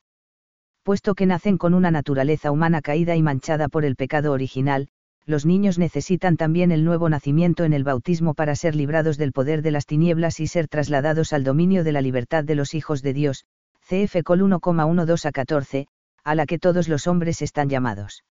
[0.84, 4.89] Puesto que nacen con una naturaleza humana caída y manchada por el pecado original,
[5.25, 9.63] los niños necesitan también el nuevo nacimiento en el bautismo para ser librados del poder
[9.63, 13.13] de las tinieblas y ser trasladados al dominio de la libertad de los hijos de
[13.13, 13.45] Dios,
[13.88, 15.88] CF Col 1,12 a 14,
[16.23, 18.23] a la que todos los hombres están llamados.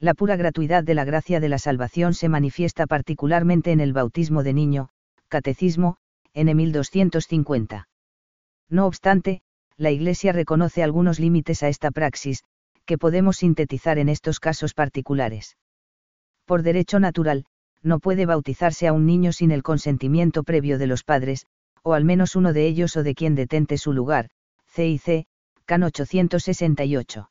[0.00, 4.42] La pura gratuidad de la gracia de la salvación se manifiesta particularmente en el bautismo
[4.42, 4.88] de niño,
[5.28, 5.96] Catecismo,
[6.34, 7.88] N 1250.
[8.68, 9.42] No obstante,
[9.76, 12.44] la Iglesia reconoce algunos límites a esta praxis,
[12.86, 15.56] que podemos sintetizar en estos casos particulares.
[16.48, 17.44] Por derecho natural,
[17.82, 21.44] no puede bautizarse a un niño sin el consentimiento previo de los padres,
[21.82, 24.30] o al menos uno de ellos o de quien detente su lugar,
[24.66, 25.26] CIC,
[25.66, 27.30] CAN 868.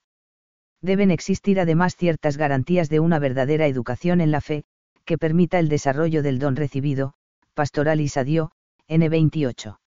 [0.84, 4.66] Deben existir además ciertas garantías de una verdadera educación en la fe,
[5.04, 7.16] que permita el desarrollo del don recibido,
[7.56, 8.52] Pastoral Isadio,
[8.88, 9.80] N28.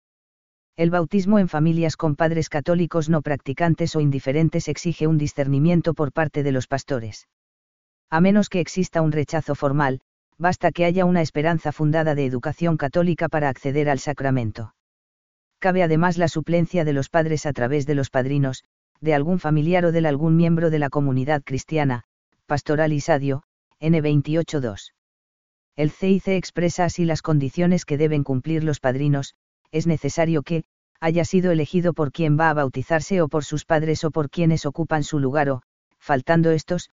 [0.75, 6.11] El bautismo en familias con padres católicos no practicantes o indiferentes exige un discernimiento por
[6.11, 7.29] parte de los pastores.
[8.11, 10.01] A menos que exista un rechazo formal,
[10.37, 14.75] basta que haya una esperanza fundada de educación católica para acceder al sacramento.
[15.59, 18.65] Cabe además la suplencia de los padres a través de los padrinos,
[18.99, 22.03] de algún familiar o del algún miembro de la comunidad cristiana,
[22.47, 23.43] Pastoral Isadio,
[23.79, 24.91] N282.
[25.77, 29.35] El CIC expresa así las condiciones que deben cumplir los padrinos,
[29.71, 30.65] es necesario que,
[30.99, 34.65] haya sido elegido por quien va a bautizarse o por sus padres o por quienes
[34.65, 35.61] ocupan su lugar o,
[35.97, 36.89] faltando estos,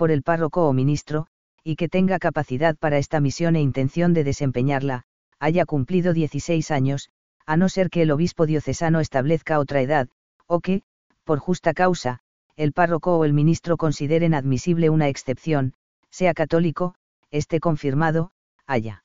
[0.00, 1.26] por el párroco o ministro,
[1.62, 5.02] y que tenga capacidad para esta misión e intención de desempeñarla,
[5.38, 7.10] haya cumplido 16 años,
[7.44, 10.08] a no ser que el obispo diocesano establezca otra edad,
[10.46, 10.80] o que,
[11.24, 12.20] por justa causa,
[12.56, 15.74] el párroco o el ministro consideren admisible una excepción,
[16.08, 16.94] sea católico,
[17.30, 18.32] esté confirmado,
[18.66, 19.04] haya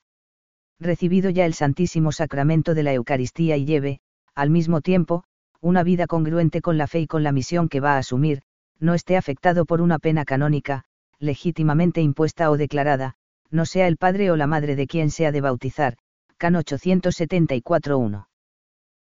[0.80, 4.00] recibido ya el Santísimo Sacramento de la Eucaristía y lleve,
[4.34, 5.26] al mismo tiempo,
[5.60, 8.44] una vida congruente con la fe y con la misión que va a asumir,
[8.80, 10.84] no esté afectado por una pena canónica,
[11.20, 13.16] legítimamente impuesta o declarada,
[13.52, 15.98] no sea el padre o la madre de quien sea de bautizar,
[16.38, 18.28] can 874.1.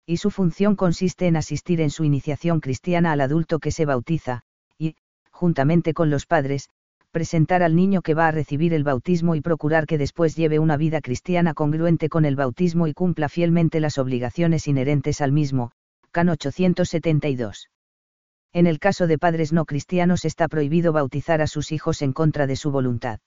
[0.06, 4.42] Y su función consiste en asistir en su iniciación cristiana al adulto que se bautiza,
[4.78, 4.96] y,
[5.32, 6.70] juntamente con los padres,
[7.12, 10.78] presentar al niño que va a recibir el bautismo y procurar que después lleve una
[10.78, 15.72] vida cristiana congruente con el bautismo y cumpla fielmente las obligaciones inherentes al mismo.
[16.12, 17.70] Can 872.
[18.54, 22.48] En el caso de padres no cristianos está prohibido bautizar a sus hijos en contra
[22.48, 23.20] de su voluntad.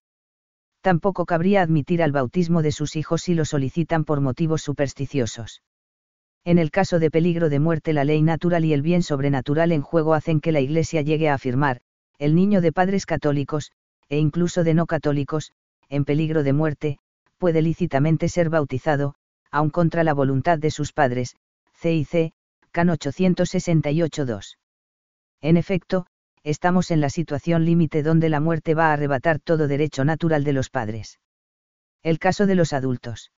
[0.83, 5.63] Tampoco cabría admitir al bautismo de sus hijos si lo solicitan por motivos supersticiosos.
[6.45, 9.81] En el caso de peligro de muerte la ley natural y el bien sobrenatural en
[9.81, 11.81] juego hacen que la Iglesia llegue a afirmar,
[12.19, 13.73] el niño de padres católicos,
[14.11, 15.53] e incluso de no católicos,
[15.89, 16.99] en peligro de muerte,
[17.39, 19.15] puede lícitamente ser bautizado,
[19.51, 21.37] aun contra la voluntad de sus padres,
[21.81, 22.35] CIC,
[22.73, 24.57] CAN 868-2.
[25.45, 26.07] En efecto,
[26.43, 30.55] estamos en la situación límite donde la muerte va a arrebatar todo derecho natural de
[30.55, 31.21] los padres.
[32.03, 33.31] El caso de los adultos.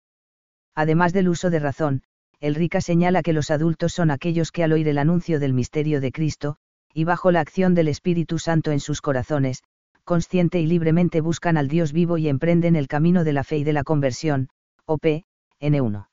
[0.76, 2.04] Además del uso de razón,
[2.38, 6.00] el Rica señala que los adultos son aquellos que al oír el anuncio del misterio
[6.00, 6.58] de Cristo,
[6.94, 9.64] y bajo la acción del Espíritu Santo en sus corazones,
[10.04, 13.64] consciente y libremente buscan al Dios vivo y emprenden el camino de la fe y
[13.64, 14.48] de la conversión,
[14.84, 15.24] OP,
[15.60, 16.06] N1.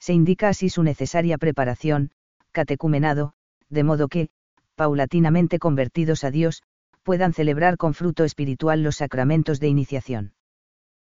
[0.00, 2.10] Se indica así su necesaria preparación,
[2.50, 3.34] catecumenado,
[3.68, 4.30] de modo que,
[4.74, 6.62] paulatinamente convertidos a Dios,
[7.02, 10.32] puedan celebrar con fruto espiritual los sacramentos de iniciación.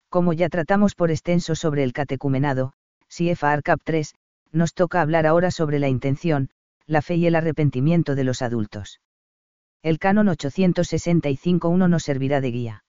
[0.09, 2.73] Como ya tratamos por extenso sobre el catecumenado,
[3.07, 4.13] CFR Cap 3,
[4.51, 6.49] nos toca hablar ahora sobre la intención,
[6.85, 8.99] la fe y el arrepentimiento de los adultos.
[9.81, 12.83] El canon 865.1 nos servirá de guía.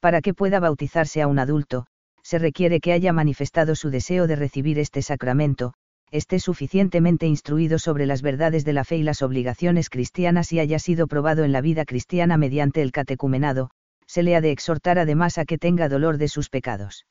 [0.00, 1.86] Para que pueda bautizarse a un adulto,
[2.22, 5.74] se requiere que haya manifestado su deseo de recibir este sacramento,
[6.14, 10.78] esté suficientemente instruido sobre las verdades de la fe y las obligaciones cristianas y haya
[10.78, 13.70] sido probado en la vida cristiana mediante el catecumenado,
[14.06, 17.04] se le ha de exhortar además a que tenga dolor de sus pecados.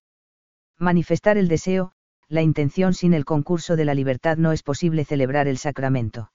[0.80, 1.92] Manifestar el deseo,
[2.30, 6.32] la intención sin el concurso de la libertad no es posible celebrar el sacramento.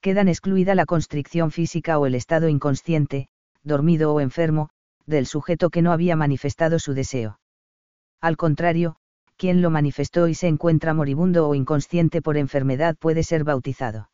[0.00, 3.28] Quedan excluida la constricción física o el estado inconsciente,
[3.62, 4.70] dormido o enfermo,
[5.06, 7.38] del sujeto que no había manifestado su deseo.
[8.20, 8.96] Al contrario,
[9.36, 14.10] quien lo manifestó y se encuentra moribundo o inconsciente por enfermedad puede ser bautizado.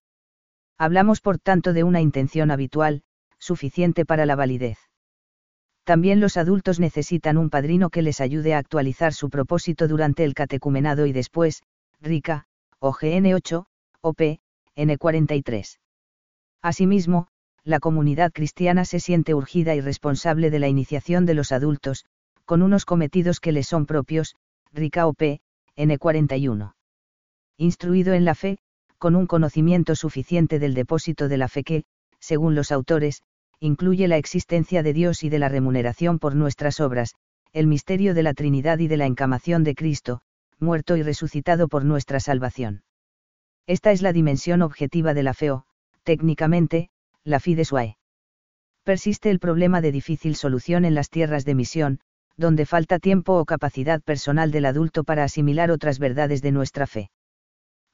[0.78, 3.02] Hablamos por tanto de una intención habitual,
[3.38, 4.78] suficiente para la validez.
[5.84, 10.34] También los adultos necesitan un padrino que les ayude a actualizar su propósito durante el
[10.34, 11.62] catecumenado y después,
[12.00, 12.46] RICA,
[12.78, 13.66] OGN 8,
[14.00, 14.20] OP,
[14.76, 15.78] N43.
[16.62, 17.28] Asimismo,
[17.64, 22.04] la comunidad cristiana se siente urgida y responsable de la iniciación de los adultos,
[22.44, 24.34] con unos cometidos que les son propios,
[24.74, 25.40] Rica OP,
[25.76, 26.72] N41.
[27.58, 28.58] Instruido en la fe,
[28.96, 31.84] con un conocimiento suficiente del depósito de la fe que,
[32.20, 33.22] según los autores,
[33.60, 37.14] incluye la existencia de Dios y de la remuneración por nuestras obras,
[37.52, 40.22] el misterio de la Trinidad y de la encamación de Cristo,
[40.58, 42.82] muerto y resucitado por nuestra salvación.
[43.66, 45.66] Esta es la dimensión objetiva de la fe o,
[46.02, 46.88] técnicamente,
[47.24, 47.98] la fide suae.
[48.84, 52.00] Persiste el problema de difícil solución en las tierras de misión,
[52.36, 57.10] donde falta tiempo o capacidad personal del adulto para asimilar otras verdades de nuestra fe.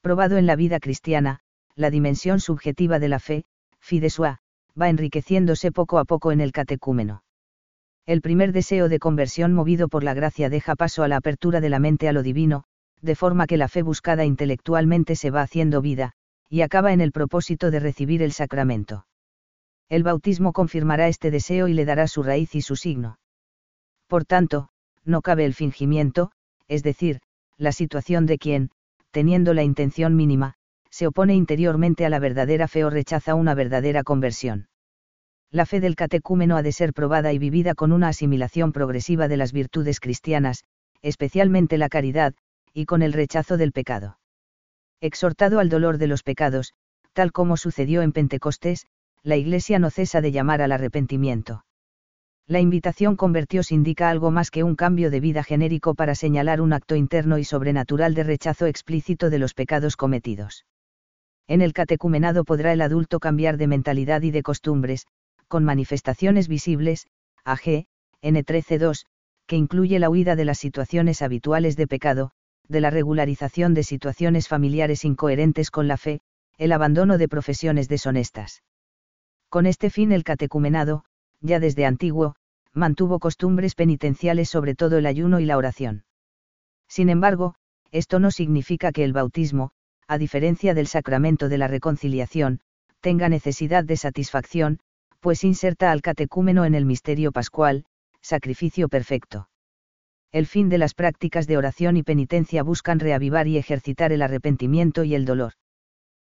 [0.00, 1.40] Probado en la vida cristiana,
[1.74, 3.44] la dimensión subjetiva de la fe,
[3.80, 4.38] fidesua,
[4.80, 7.22] va enriqueciéndose poco a poco en el catecúmeno.
[8.06, 11.68] El primer deseo de conversión movido por la gracia deja paso a la apertura de
[11.68, 12.64] la mente a lo divino,
[13.02, 16.12] de forma que la fe buscada intelectualmente se va haciendo vida,
[16.48, 19.06] y acaba en el propósito de recibir el sacramento.
[19.88, 23.18] El bautismo confirmará este deseo y le dará su raíz y su signo.
[24.08, 24.70] Por tanto,
[25.04, 26.32] no cabe el fingimiento,
[26.66, 27.20] es decir,
[27.56, 28.70] la situación de quien,
[29.10, 30.54] teniendo la intención mínima,
[30.90, 34.68] se opone interiormente a la verdadera fe o rechaza una verdadera conversión.
[35.50, 39.36] La fe del catecúmeno ha de ser probada y vivida con una asimilación progresiva de
[39.36, 40.64] las virtudes cristianas,
[41.02, 42.34] especialmente la caridad,
[42.72, 44.18] y con el rechazo del pecado.
[45.00, 46.74] Exhortado al dolor de los pecados,
[47.12, 48.86] tal como sucedió en Pentecostés,
[49.22, 51.64] la Iglesia no cesa de llamar al arrepentimiento.
[52.48, 56.72] La invitación convertios indica algo más que un cambio de vida genérico para señalar un
[56.72, 60.64] acto interno y sobrenatural de rechazo explícito de los pecados cometidos.
[61.46, 65.06] En el catecumenado podrá el adulto cambiar de mentalidad y de costumbres,
[65.46, 67.06] con manifestaciones visibles,
[67.44, 67.84] AG,
[68.22, 69.04] N13.2,
[69.46, 72.30] que incluye la huida de las situaciones habituales de pecado,
[72.66, 76.22] de la regularización de situaciones familiares incoherentes con la fe,
[76.56, 78.62] el abandono de profesiones deshonestas.
[79.50, 81.04] Con este fin el catecumenado,
[81.40, 82.34] ya desde antiguo,
[82.78, 86.04] mantuvo costumbres penitenciales sobre todo el ayuno y la oración.
[86.88, 87.54] Sin embargo,
[87.90, 89.72] esto no significa que el bautismo,
[90.06, 92.60] a diferencia del sacramento de la reconciliación,
[93.00, 94.78] tenga necesidad de satisfacción,
[95.20, 97.84] pues inserta al catecúmeno en el misterio pascual,
[98.22, 99.48] sacrificio perfecto.
[100.30, 105.04] El fin de las prácticas de oración y penitencia buscan reavivar y ejercitar el arrepentimiento
[105.04, 105.52] y el dolor.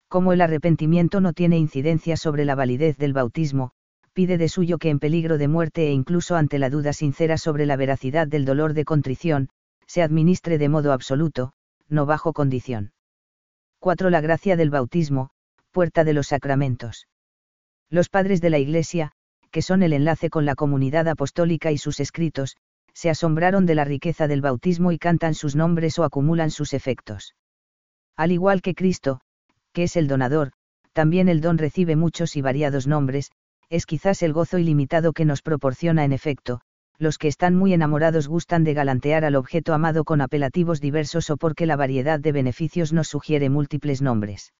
[0.08, 3.72] Como el arrepentimiento no tiene incidencia sobre la validez del bautismo,
[4.16, 7.66] pide de suyo que en peligro de muerte e incluso ante la duda sincera sobre
[7.66, 9.50] la veracidad del dolor de contrición,
[9.86, 11.52] se administre de modo absoluto,
[11.90, 12.92] no bajo condición.
[13.78, 14.08] 4.
[14.08, 15.28] La gracia del bautismo,
[15.70, 17.08] puerta de los sacramentos.
[17.90, 19.12] Los padres de la Iglesia,
[19.50, 22.56] que son el enlace con la comunidad apostólica y sus escritos,
[22.94, 27.34] se asombraron de la riqueza del bautismo y cantan sus nombres o acumulan sus efectos.
[28.16, 29.20] Al igual que Cristo,
[29.74, 30.52] que es el donador,
[30.94, 33.30] también el don recibe muchos y variados nombres,
[33.68, 36.60] es quizás el gozo ilimitado que nos proporciona en efecto,
[36.98, 41.36] los que están muy enamorados gustan de galantear al objeto amado con apelativos diversos o
[41.36, 44.52] porque la variedad de beneficios nos sugiere múltiples nombres.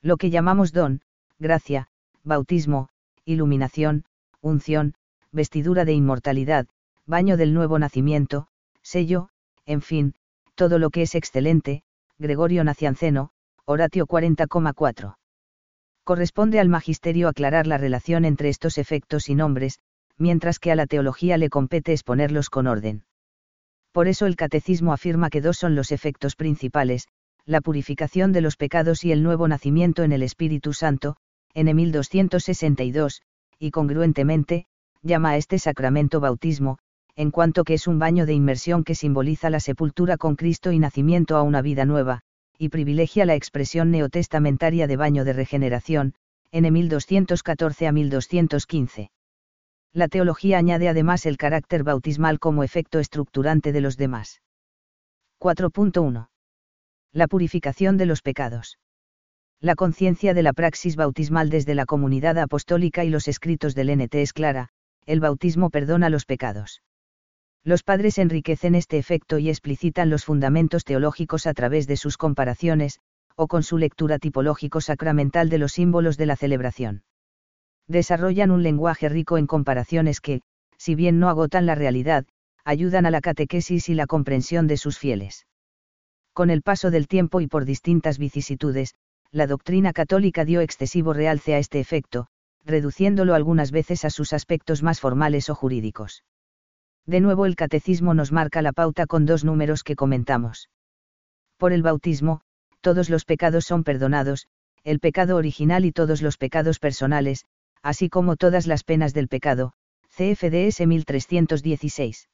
[0.00, 1.02] Lo que llamamos don,
[1.38, 1.88] gracia,
[2.24, 2.88] bautismo,
[3.24, 4.04] iluminación,
[4.40, 4.94] unción,
[5.30, 6.66] vestidura de inmortalidad,
[7.06, 8.48] baño del nuevo nacimiento,
[8.82, 9.28] sello,
[9.64, 10.14] en fin,
[10.54, 11.82] todo lo que es excelente,
[12.18, 13.30] Gregorio Nacianceno,
[13.64, 15.14] Horatio 40,4.
[16.04, 19.78] Corresponde al magisterio aclarar la relación entre estos efectos y nombres,
[20.18, 23.04] mientras que a la teología le compete exponerlos con orden.
[23.92, 27.06] Por eso el catecismo afirma que dos son los efectos principales,
[27.44, 31.16] la purificación de los pecados y el nuevo nacimiento en el Espíritu Santo,
[31.54, 33.22] en 1262,
[33.58, 34.66] y congruentemente,
[35.02, 36.78] llama a este sacramento bautismo,
[37.14, 40.78] en cuanto que es un baño de inmersión que simboliza la sepultura con Cristo y
[40.78, 42.22] nacimiento a una vida nueva,
[42.62, 46.14] y privilegia la expresión neotestamentaria de baño de regeneración,
[46.52, 49.10] en 1214 a 1215.
[49.92, 54.42] La teología añade además el carácter bautismal como efecto estructurante de los demás.
[55.40, 56.28] 4.1.
[57.12, 58.78] La purificación de los pecados.
[59.60, 64.14] La conciencia de la praxis bautismal desde la comunidad apostólica y los escritos del NT
[64.22, 64.68] es clara,
[65.04, 66.80] el bautismo perdona los pecados.
[67.64, 72.98] Los padres enriquecen este efecto y explicitan los fundamentos teológicos a través de sus comparaciones,
[73.36, 77.04] o con su lectura tipológico-sacramental de los símbolos de la celebración.
[77.86, 80.42] Desarrollan un lenguaje rico en comparaciones que,
[80.76, 82.26] si bien no agotan la realidad,
[82.64, 85.46] ayudan a la catequesis y la comprensión de sus fieles.
[86.32, 88.94] Con el paso del tiempo y por distintas vicisitudes,
[89.30, 92.26] la doctrina católica dio excesivo realce a este efecto,
[92.64, 96.24] reduciéndolo algunas veces a sus aspectos más formales o jurídicos.
[97.06, 100.70] De nuevo el catecismo nos marca la pauta con dos números que comentamos.
[101.56, 102.42] Por el bautismo,
[102.80, 104.46] todos los pecados son perdonados,
[104.84, 107.46] el pecado original y todos los pecados personales,
[107.82, 109.72] así como todas las penas del pecado,
[110.16, 112.28] CFDS 1316.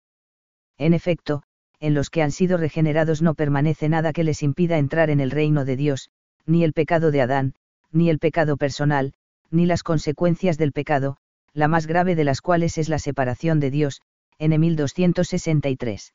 [0.78, 1.42] En efecto,
[1.80, 5.30] en los que han sido regenerados no permanece nada que les impida entrar en el
[5.30, 6.10] reino de Dios,
[6.44, 7.54] ni el pecado de Adán,
[7.92, 9.14] ni el pecado personal,
[9.50, 11.16] ni las consecuencias del pecado,
[11.54, 14.00] la más grave de las cuales es la separación de Dios,
[14.38, 16.14] en 1263.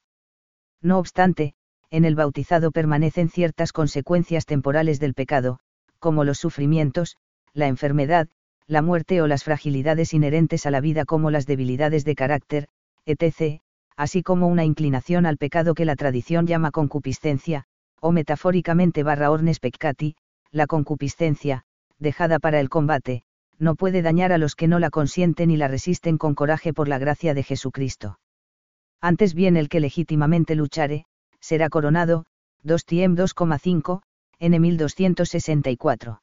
[0.82, 1.54] No obstante,
[1.90, 5.60] en el bautizado permanecen ciertas consecuencias temporales del pecado,
[6.00, 7.18] como los sufrimientos,
[7.54, 8.28] la enfermedad,
[8.68, 12.68] la muerte o las fragilidades inherentes a la vida como las debilidades de carácter,
[13.06, 13.62] etc.,
[13.96, 17.66] así como una inclinación al pecado que la tradición llama concupiscencia,
[18.00, 20.16] o metafóricamente barra ornes peccati,
[20.52, 21.64] la concupiscencia,
[22.00, 23.24] dejada para el combate,
[23.64, 26.88] no puede dañar a los que no la consienten y la resisten con coraje por
[26.88, 28.20] la gracia de Jesucristo.
[29.02, 31.06] Antes bien el que legítimamente luchare,
[31.40, 32.26] será coronado,
[32.64, 34.02] 2 Tiem 2,5,
[34.40, 36.22] N 1264.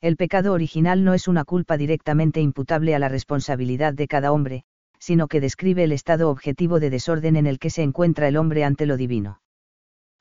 [0.00, 4.64] El pecado original no es una culpa directamente imputable a la responsabilidad de cada hombre,
[4.98, 8.64] sino que describe el estado objetivo de desorden en el que se encuentra el hombre
[8.64, 9.40] ante lo divino.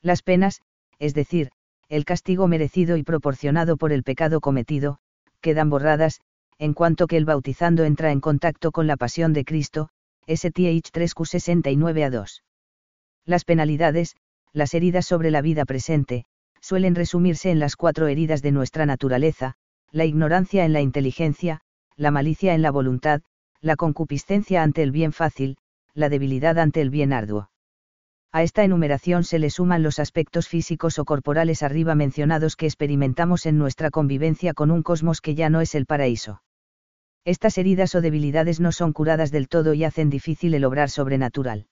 [0.01, 0.61] Las penas,
[0.99, 1.51] es decir,
[1.89, 4.99] el castigo merecido y proporcionado por el pecado cometido,
[5.41, 6.21] quedan borradas,
[6.59, 9.89] en cuanto que el bautizando entra en contacto con la pasión de Cristo,
[10.27, 12.43] STH 3Q69 a 2.
[13.25, 14.17] Las penalidades,
[14.51, 16.25] las heridas sobre la vida presente,
[16.59, 19.55] suelen resumirse en las cuatro heridas de nuestra naturaleza,
[19.91, 21.61] la ignorancia en la inteligencia,
[21.95, 23.21] la malicia en la voluntad,
[23.61, 25.57] la concupiscencia ante el bien fácil,
[25.93, 27.49] la debilidad ante el bien arduo.
[28.33, 33.45] A esta enumeración se le suman los aspectos físicos o corporales arriba mencionados que experimentamos
[33.45, 36.41] en nuestra convivencia con un cosmos que ya no es el paraíso.
[37.25, 41.67] Estas heridas o debilidades no son curadas del todo y hacen difícil el obrar sobrenatural.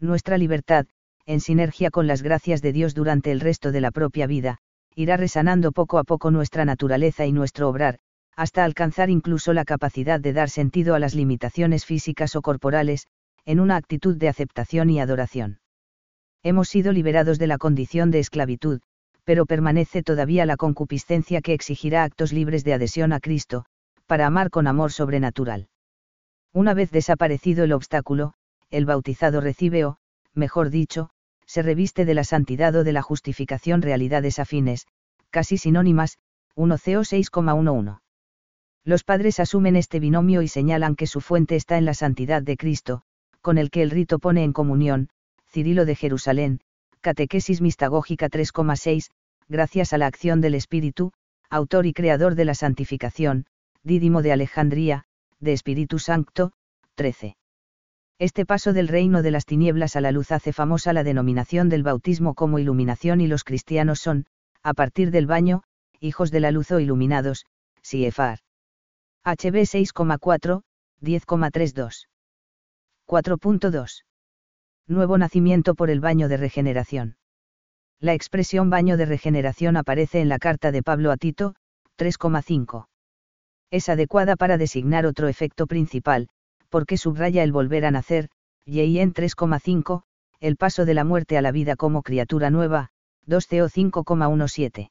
[0.00, 0.86] Nuestra libertad,
[1.26, 4.58] en sinergia con las gracias de Dios durante el resto de la propia vida,
[4.94, 7.98] irá resanando poco a poco nuestra naturaleza y nuestro obrar,
[8.36, 13.08] hasta alcanzar incluso la capacidad de dar sentido a las limitaciones físicas o corporales,
[13.44, 15.60] en una actitud de aceptación y adoración.
[16.42, 18.80] Hemos sido liberados de la condición de esclavitud,
[19.24, 23.64] pero permanece todavía la concupiscencia que exigirá actos libres de adhesión a Cristo,
[24.08, 25.68] para amar con amor sobrenatural.
[26.52, 28.32] Una vez desaparecido el obstáculo,
[28.70, 29.98] el bautizado recibe o,
[30.34, 31.10] mejor dicho,
[31.46, 34.86] se reviste de la santidad o de la justificación realidades afines,
[35.30, 36.18] casi sinónimas,
[36.54, 38.00] 1 CO 6,11.
[38.84, 42.56] Los padres asumen este binomio y señalan que su fuente está en la santidad de
[42.56, 43.02] Cristo,
[43.42, 45.10] con el que el rito pone en comunión,
[45.50, 46.60] Cirilo de Jerusalén,
[47.02, 49.10] Catequesis Mistagógica 3,6,
[49.48, 51.12] gracias a la acción del Espíritu,
[51.50, 53.46] autor y creador de la santificación,
[53.88, 55.04] Dídimo de Alejandría,
[55.40, 56.52] de Espíritu Sancto,
[56.96, 57.38] 13.
[58.18, 61.84] Este paso del reino de las tinieblas a la luz hace famosa la denominación del
[61.84, 64.26] bautismo como iluminación y los cristianos son,
[64.62, 65.62] a partir del baño,
[66.00, 67.46] hijos de la luz o iluminados,
[67.80, 68.40] Siefar.
[69.24, 70.64] HB 6,4,
[71.00, 72.08] 10,32.
[73.06, 74.04] 4.2.
[74.86, 77.16] Nuevo nacimiento por el baño de regeneración.
[78.00, 81.54] La expresión baño de regeneración aparece en la carta de Pablo a Tito,
[81.96, 82.86] 3,5.
[83.70, 86.28] Es adecuada para designar otro efecto principal,
[86.68, 88.30] porque subraya el volver a nacer,
[88.64, 90.02] y en 3,5,
[90.40, 92.90] el paso de la muerte a la vida como criatura nueva,
[93.26, 94.90] 2CO 5,17.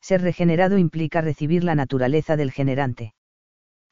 [0.00, 3.14] Ser regenerado implica recibir la naturaleza del generante.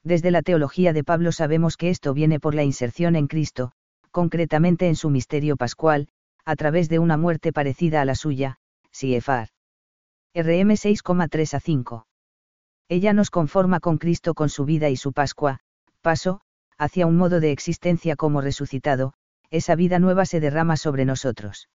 [0.03, 3.73] Desde la teología de Pablo sabemos que esto viene por la inserción en Cristo,
[4.11, 6.09] concretamente en su misterio pascual,
[6.45, 8.59] a través de una muerte parecida a la suya,
[8.91, 9.49] Siefar.
[10.35, 12.07] RM 6,3 a 5.
[12.89, 15.61] Ella nos conforma con Cristo con su vida y su Pascua,
[16.03, 16.41] paso,
[16.76, 19.14] hacia un modo de existencia como resucitado,
[19.51, 21.68] esa vida nueva se derrama sobre nosotros.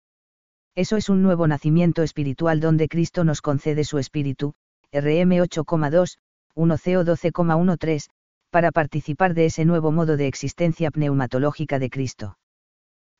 [0.74, 4.54] Eso es un nuevo nacimiento espiritual donde Cristo nos concede su espíritu,
[4.92, 6.18] RM 8,2,
[6.54, 8.08] 1CO 12,13,
[8.50, 12.38] para participar de ese nuevo modo de existencia pneumatológica de Cristo.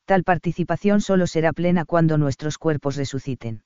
[0.05, 3.61] Tal participación solo será plena cuando nuestros cuerpos resuciten.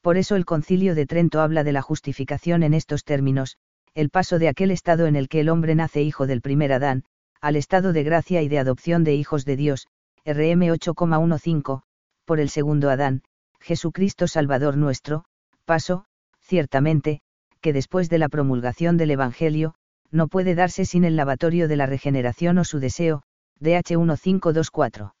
[0.00, 3.56] Por eso el concilio de Trento habla de la justificación en estos términos,
[3.94, 7.04] el paso de aquel estado en el que el hombre nace hijo del primer Adán,
[7.40, 9.88] al estado de gracia y de adopción de hijos de Dios,
[10.24, 11.82] RM 8,15,
[12.24, 13.22] por el segundo Adán,
[13.60, 15.24] Jesucristo Salvador nuestro,
[15.64, 16.04] paso,
[16.40, 17.20] ciertamente,
[17.60, 19.74] que después de la promulgación del Evangelio,
[20.10, 23.22] no puede darse sin el lavatorio de la regeneración o su deseo,
[23.60, 25.14] DH 1524.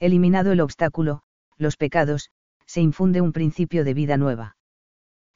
[0.00, 1.22] Eliminado el obstáculo,
[1.56, 2.30] los pecados,
[2.66, 4.56] se infunde un principio de vida nueva.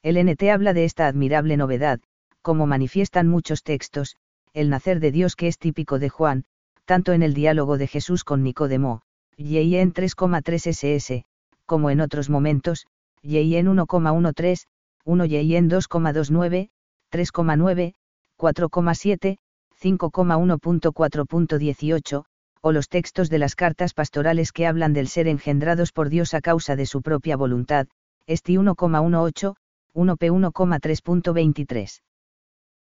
[0.03, 1.99] El NT habla de esta admirable novedad,
[2.41, 4.15] como manifiestan muchos textos,
[4.53, 6.45] el nacer de Dios que es típico de Juan,
[6.85, 9.01] tanto en el diálogo de Jesús con Nicodemo,
[9.35, 11.25] y en 3,3 ss,
[11.65, 12.87] como en otros momentos,
[13.21, 14.65] y en 1,13,
[15.03, 16.69] 1 y en 2,29,
[17.11, 17.93] 3,9,
[18.37, 19.37] 4,7,
[19.81, 22.25] 5,1.4.18,
[22.67, 26.41] o los textos de las cartas pastorales que hablan del ser engendrados por Dios a
[26.41, 27.87] causa de su propia voluntad,
[28.25, 29.55] Esti 1,18,
[29.93, 32.01] 1P1,3.23.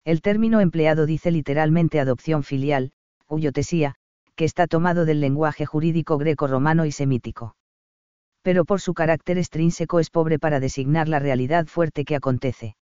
[0.05, 2.91] El término empleado dice literalmente adopción filial,
[3.29, 3.95] huyotesía,
[4.35, 7.55] que está tomado del lenguaje jurídico greco-romano y semítico.
[8.43, 12.75] Pero por su carácter extrínseco es pobre para designar la realidad fuerte que acontece.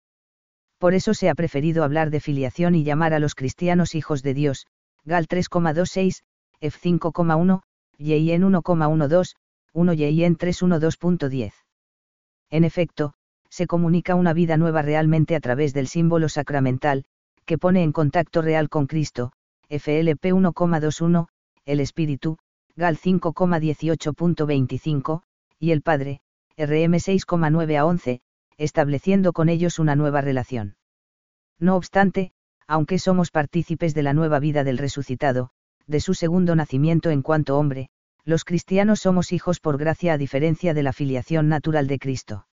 [0.79, 4.35] Por eso se ha preferido hablar de filiación y llamar a los cristianos hijos de
[4.35, 4.69] Dios,
[5.05, 6.23] Gal 3,26,
[6.63, 7.61] F5,1,
[7.99, 9.35] y en 1,12,
[9.75, 11.53] 1 y en 312.10.
[12.51, 13.13] En efecto,
[13.49, 17.05] se comunica una vida nueva realmente a través del símbolo sacramental,
[17.45, 19.33] que pone en contacto real con Cristo,
[19.69, 21.27] FLP 1,21,
[21.65, 22.39] el Espíritu,
[22.77, 25.23] Gal 5,18.25,
[25.59, 26.21] y el Padre,
[26.57, 28.21] RM 6,9 a 11,
[28.57, 30.77] estableciendo con ellos una nueva relación.
[31.59, 32.33] No obstante,
[32.67, 35.51] aunque somos partícipes de la nueva vida del resucitado,
[35.87, 37.91] de su segundo nacimiento en cuanto hombre,
[38.24, 42.47] los cristianos somos hijos por gracia a diferencia de la filiación natural de Cristo.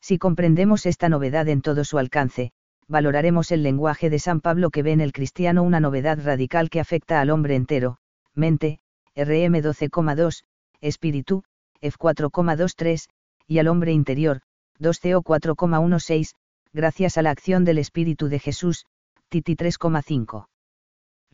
[0.00, 2.52] Si comprendemos esta novedad en todo su alcance,
[2.86, 6.80] valoraremos el lenguaje de San Pablo que ve en el cristiano una novedad radical que
[6.80, 7.98] afecta al hombre entero,
[8.34, 8.78] mente,
[9.16, 10.44] RM 12,2,
[10.80, 11.44] espíritu,
[11.80, 13.08] F4,23,
[13.46, 14.40] y al hombre interior,
[14.80, 16.34] 2CO 4,16,
[16.72, 18.86] gracias a la acción del Espíritu de Jesús,
[19.28, 20.46] Titi 3,5.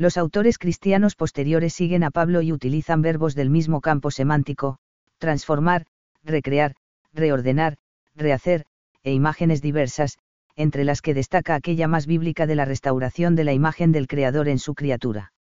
[0.00, 4.78] Los autores cristianos posteriores siguen a Pablo y utilizan verbos del mismo campo semántico,
[5.18, 5.84] transformar,
[6.24, 6.74] recrear,
[7.12, 7.76] reordenar,
[8.16, 8.64] rehacer,
[9.02, 10.16] e imágenes diversas,
[10.56, 14.48] entre las que destaca aquella más bíblica de la restauración de la imagen del Creador
[14.48, 15.34] en su criatura.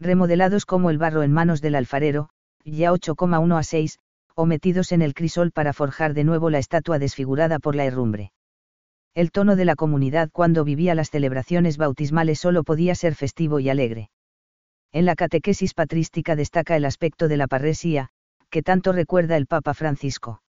[0.00, 2.28] Remodelados como el barro en manos del alfarero,
[2.64, 4.00] ya 8,1 a 6,
[4.34, 8.32] o metidos en el crisol para forjar de nuevo la estatua desfigurada por la herrumbre
[9.16, 13.70] el tono de la comunidad cuando vivía las celebraciones bautismales solo podía ser festivo y
[13.70, 14.10] alegre.
[14.92, 18.10] En la catequesis patrística destaca el aspecto de la parresía,
[18.50, 20.42] que tanto recuerda el Papa Francisco.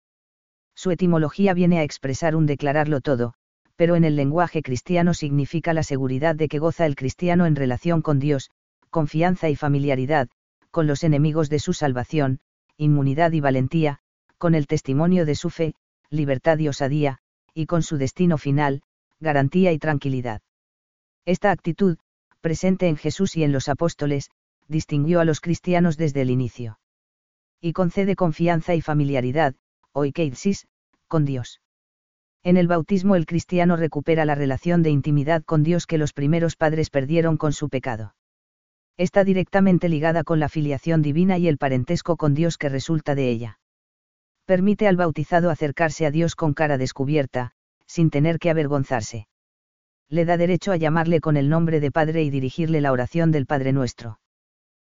[0.75, 3.35] Su etimología viene a expresar un declararlo todo,
[3.77, 8.01] pero en el lenguaje cristiano significa la seguridad de que goza el cristiano en relación
[8.01, 8.49] con Dios,
[8.89, 10.27] confianza y familiaridad,
[10.71, 12.41] con los enemigos de su salvación,
[12.75, 13.99] inmunidad y valentía,
[14.37, 15.73] con el testimonio de su fe,
[16.09, 17.19] libertad y osadía,
[17.57, 18.83] y con su destino final,
[19.19, 20.41] garantía y tranquilidad.
[21.25, 21.97] Esta actitud,
[22.39, 24.29] presente en Jesús y en los apóstoles,
[24.67, 26.77] distinguió a los cristianos desde el inicio.
[27.59, 29.55] Y concede confianza y familiaridad,
[29.91, 30.67] oikeisis,
[31.07, 31.59] con Dios.
[32.43, 36.57] En el bautismo el cristiano recupera la relación de intimidad con Dios que los primeros
[36.57, 38.13] padres perdieron con su pecado.
[38.97, 43.31] Está directamente ligada con la filiación divina y el parentesco con Dios que resulta de
[43.31, 43.59] ella
[44.47, 47.51] permite al bautizado acercarse a Dios con cara descubierta,
[47.85, 49.27] sin tener que avergonzarse.
[50.07, 53.45] Le da derecho a llamarle con el nombre de Padre y dirigirle la oración del
[53.45, 54.21] Padre nuestro.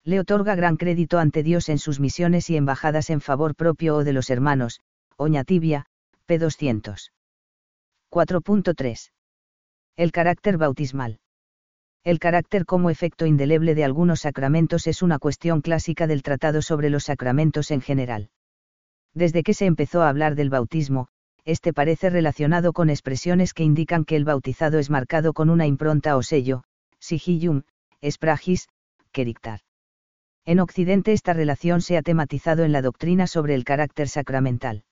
[0.03, 4.03] Le otorga gran crédito ante Dios en sus misiones y embajadas en favor propio o
[4.03, 4.81] de los hermanos,
[5.17, 5.87] Oña Tibia,
[6.27, 6.37] p.
[6.37, 7.11] 200.
[8.11, 9.11] 4.3.
[9.95, 11.21] El carácter bautismal.
[12.03, 16.91] El carácter como efecto indeleble de algunos sacramentos es una cuestión clásica del Tratado sobre
[16.91, 18.29] los Sacramentos en general
[19.13, 21.07] Desde que se empezó a hablar del bautismo,
[21.45, 26.15] este parece relacionado con expresiones que indican que el bautizado es marcado con una impronta
[26.15, 26.63] o sello,
[26.99, 27.63] sigillum,
[28.01, 28.67] espragis,
[29.11, 29.61] kerictar.
[30.45, 34.83] En Occidente esta relación se ha tematizado en la doctrina sobre el carácter sacramental.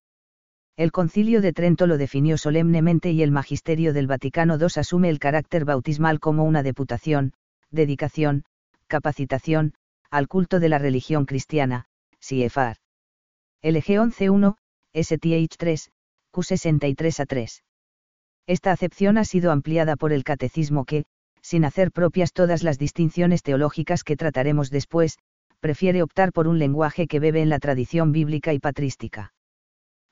[0.76, 5.20] El concilio de Trento lo definió solemnemente y el magisterio del Vaticano II asume el
[5.20, 7.34] carácter bautismal como una deputación,
[7.72, 8.44] dedicación,
[8.88, 9.74] capacitación,
[10.12, 11.86] al culto de la religión cristiana,
[12.20, 12.78] CFR.
[13.64, 14.56] LG 11.1,
[14.94, 15.92] STH 3,
[16.32, 17.64] Q63 a 3.
[18.46, 21.06] Esta acepción ha sido ampliada por el catecismo que,
[21.42, 25.18] sin hacer propias todas las distinciones teológicas que trataremos después,
[25.60, 29.34] prefiere optar por un lenguaje que bebe en la tradición bíblica y patrística.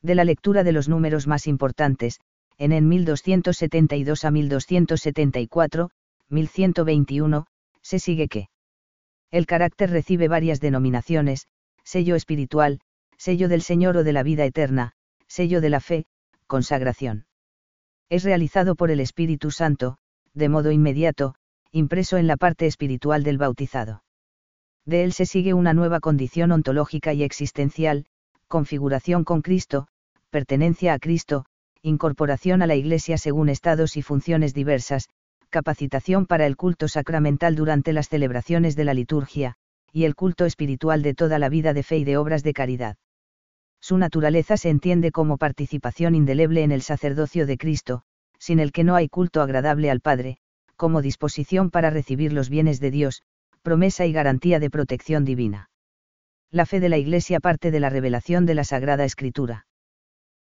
[0.02, 2.20] De la lectura de los números más importantes,
[2.58, 5.89] en en 1272 a 1274,
[6.30, 7.46] 1121,
[7.82, 8.50] se sigue que
[9.32, 11.48] el carácter recibe varias denominaciones,
[11.84, 12.80] sello espiritual,
[13.18, 14.93] sello del Señor o de la vida eterna,
[15.28, 16.05] sello de la fe,
[16.47, 17.26] consagración.
[18.09, 19.97] Es realizado por el Espíritu Santo,
[20.34, 21.36] de modo inmediato,
[21.72, 24.03] impreso en la parte espiritual del bautizado.
[24.86, 28.05] De él se sigue una nueva condición ontológica y existencial,
[28.47, 29.88] configuración con Cristo,
[30.30, 31.45] pertenencia a Cristo,
[31.82, 35.09] incorporación a la Iglesia según estados y funciones diversas,
[35.49, 39.55] capacitación para el culto sacramental durante las celebraciones de la liturgia,
[39.91, 42.97] y el culto espiritual de toda la vida de fe y de obras de caridad.
[43.82, 48.04] Su naturaleza se entiende como participación indeleble en el sacerdocio de Cristo,
[48.40, 50.38] sin el que no hay culto agradable al Padre,
[50.76, 53.24] como disposición para recibir los bienes de Dios,
[53.62, 55.70] promesa y garantía de protección divina.
[56.52, 59.66] La fe de la Iglesia parte de la revelación de la Sagrada Escritura.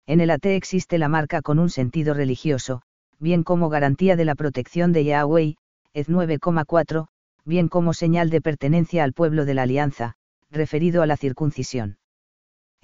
[0.06, 2.82] En el AT existe la marca con un sentido religioso,
[3.18, 5.56] bien como garantía de la protección de Yahweh,
[5.94, 7.06] EZ 9,4,
[7.44, 10.16] bien como señal de pertenencia al pueblo de la alianza,
[10.50, 11.98] referido a la circuncisión.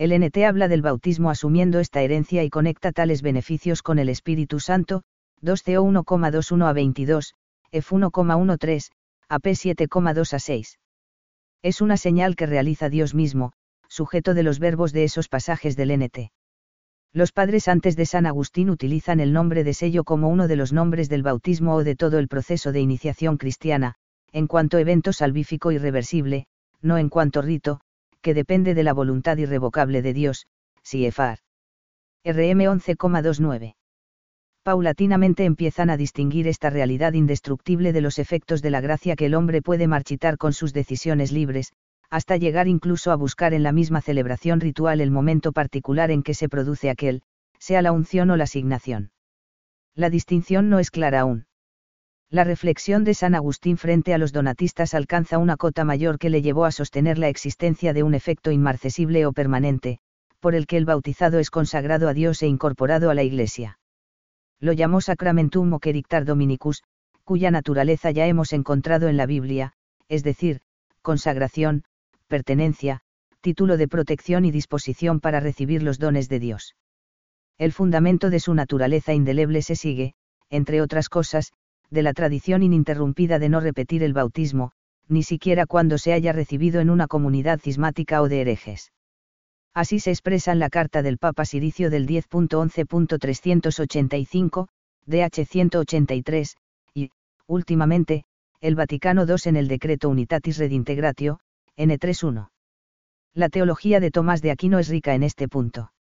[0.00, 4.58] El NT habla del bautismo asumiendo esta herencia y conecta tales beneficios con el Espíritu
[4.58, 5.02] Santo,
[5.42, 7.34] 2CO 1,21 a 22,
[7.70, 8.92] F 1,13,
[9.28, 10.78] AP 7,2 a 6.
[11.60, 13.52] Es una señal que realiza Dios mismo,
[13.88, 16.32] sujeto de los verbos de esos pasajes del NT.
[17.12, 20.72] Los padres antes de San Agustín utilizan el nombre de sello como uno de los
[20.72, 23.96] nombres del bautismo o de todo el proceso de iniciación cristiana,
[24.32, 26.46] en cuanto evento salvífico irreversible,
[26.80, 27.82] no en cuanto rito,
[28.20, 30.46] que depende de la voluntad irrevocable de Dios,
[30.82, 31.38] CFR.
[32.24, 33.74] RM 11,29.
[34.62, 39.34] Paulatinamente empiezan a distinguir esta realidad indestructible de los efectos de la gracia que el
[39.34, 41.72] hombre puede marchitar con sus decisiones libres,
[42.10, 46.34] hasta llegar incluso a buscar en la misma celebración ritual el momento particular en que
[46.34, 47.22] se produce aquel,
[47.58, 49.12] sea la unción o la asignación.
[49.94, 51.46] La distinción no es clara aún.
[52.32, 56.42] La reflexión de San Agustín frente a los donatistas alcanza una cota mayor que le
[56.42, 59.98] llevó a sostener la existencia de un efecto inmarcesible o permanente,
[60.38, 63.80] por el que el bautizado es consagrado a Dios e incorporado a la Iglesia.
[64.60, 65.80] Lo llamó Sacramentum o
[66.24, 66.84] Dominicus,
[67.24, 69.72] cuya naturaleza ya hemos encontrado en la Biblia,
[70.08, 70.60] es decir,
[71.02, 71.82] consagración,
[72.28, 73.00] pertenencia,
[73.40, 76.76] título de protección y disposición para recibir los dones de Dios.
[77.58, 80.14] El fundamento de su naturaleza indeleble se sigue,
[80.48, 81.52] entre otras cosas,
[81.90, 84.72] de la tradición ininterrumpida de no repetir el bautismo,
[85.08, 88.92] ni siquiera cuando se haya recibido en una comunidad cismática o de herejes.
[89.74, 94.68] Así se expresa en la carta del Papa Siricio del 10.11.385,
[95.06, 96.56] DH 183,
[96.94, 97.10] y,
[97.46, 98.24] últimamente,
[98.60, 101.40] el Vaticano II en el decreto Unitatis Redintegratio,
[101.76, 102.48] N31.
[103.32, 105.92] La teología de Tomás de Aquino es rica en este punto.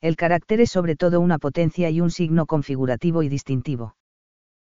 [0.00, 3.94] El carácter es sobre todo una potencia y un signo configurativo y distintivo.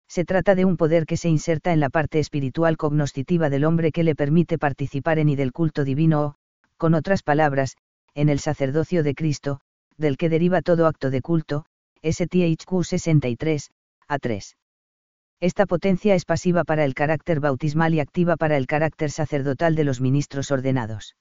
[0.09, 3.93] Se trata de un poder que se inserta en la parte espiritual cognoscitiva del hombre
[3.93, 6.35] que le permite participar en y del culto divino o,
[6.77, 7.77] con otras palabras,
[8.15, 9.61] en el sacerdocio de Cristo,
[9.97, 11.67] del que deriva todo acto de culto,
[12.03, 13.71] STHQ 63,
[14.09, 14.57] A3.
[15.41, 19.85] Esta potencia es pasiva para el carácter bautismal y activa para el carácter sacerdotal de
[19.85, 21.17] los ministros ordenados.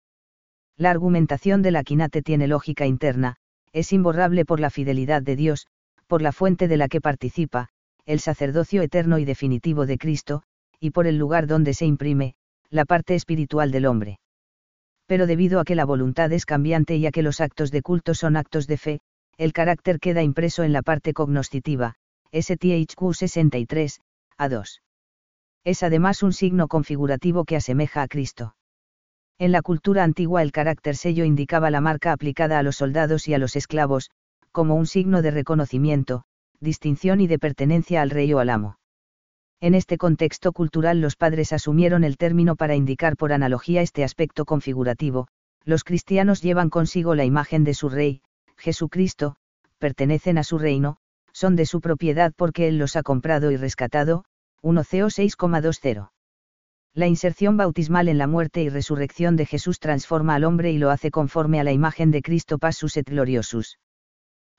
[0.77, 3.37] La argumentación de la quinate tiene lógica interna,
[3.73, 5.67] es imborrable por la fidelidad de Dios,
[6.07, 7.69] por la fuente de la que participa,
[8.05, 10.43] el sacerdocio eterno y definitivo de Cristo,
[10.79, 12.35] y por el lugar donde se imprime,
[12.69, 14.19] la parte espiritual del hombre.
[15.07, 18.13] Pero debido a que la voluntad es cambiante y a que los actos de culto
[18.13, 18.99] son actos de fe,
[19.37, 21.95] el carácter queda impreso en la parte cognoscitiva,
[22.31, 24.01] STHQ 63,
[24.37, 24.81] A2.
[25.63, 28.55] Es además un signo configurativo que asemeja a Cristo.
[29.37, 33.33] En la cultura antigua el carácter sello indicaba la marca aplicada a los soldados y
[33.33, 34.11] a los esclavos,
[34.51, 36.23] como un signo de reconocimiento,
[36.59, 38.77] distinción y de pertenencia al rey o al amo.
[39.61, 44.45] En este contexto cultural los padres asumieron el término para indicar por analogía este aspecto
[44.45, 45.27] configurativo,
[45.63, 48.21] Los cristianos llevan consigo la imagen de su Rey,
[48.57, 49.35] Jesucristo,
[49.79, 50.97] pertenecen a su reino,
[51.33, 54.25] son de su propiedad porque Él los ha comprado y rescatado,
[54.61, 56.09] 1 CO 6,20.
[56.93, 60.91] La inserción bautismal en la muerte y resurrección de Jesús transforma al hombre y lo
[60.91, 63.79] hace conforme a la imagen de Cristo Passus et Gloriosus.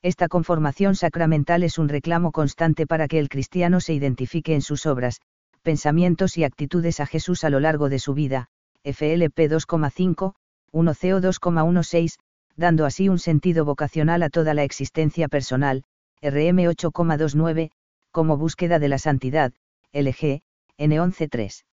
[0.03, 4.87] Esta conformación sacramental es un reclamo constante para que el cristiano se identifique en sus
[4.87, 5.21] obras,
[5.63, 8.49] pensamientos y actitudes a Jesús a lo largo de su vida,
[8.85, 10.35] FLP 2,5,
[10.73, 12.19] 1 CO 2,16,
[12.57, 15.83] dando así un sentido vocacional a toda la existencia personal,
[16.23, 17.71] RM 8,29,
[18.13, 19.53] como búsqueda de la santidad,
[19.93, 20.43] LG,
[20.79, 21.65] N 11,3.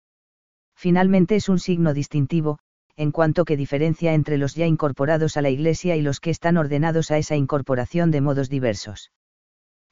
[0.75, 2.59] Finalmente es un signo distintivo,
[2.95, 6.57] en cuanto que diferencia entre los ya incorporados a la Iglesia y los que están
[6.57, 9.11] ordenados a esa incorporación de modos diversos.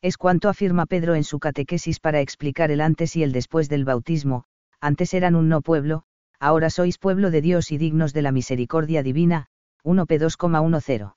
[0.01, 3.85] Es cuanto afirma Pedro en su catequesis para explicar el antes y el después del
[3.85, 4.45] bautismo,
[4.79, 6.03] antes eran un no pueblo,
[6.39, 9.47] ahora sois pueblo de Dios y dignos de la misericordia divina,
[9.83, 11.13] 1 P 2,10.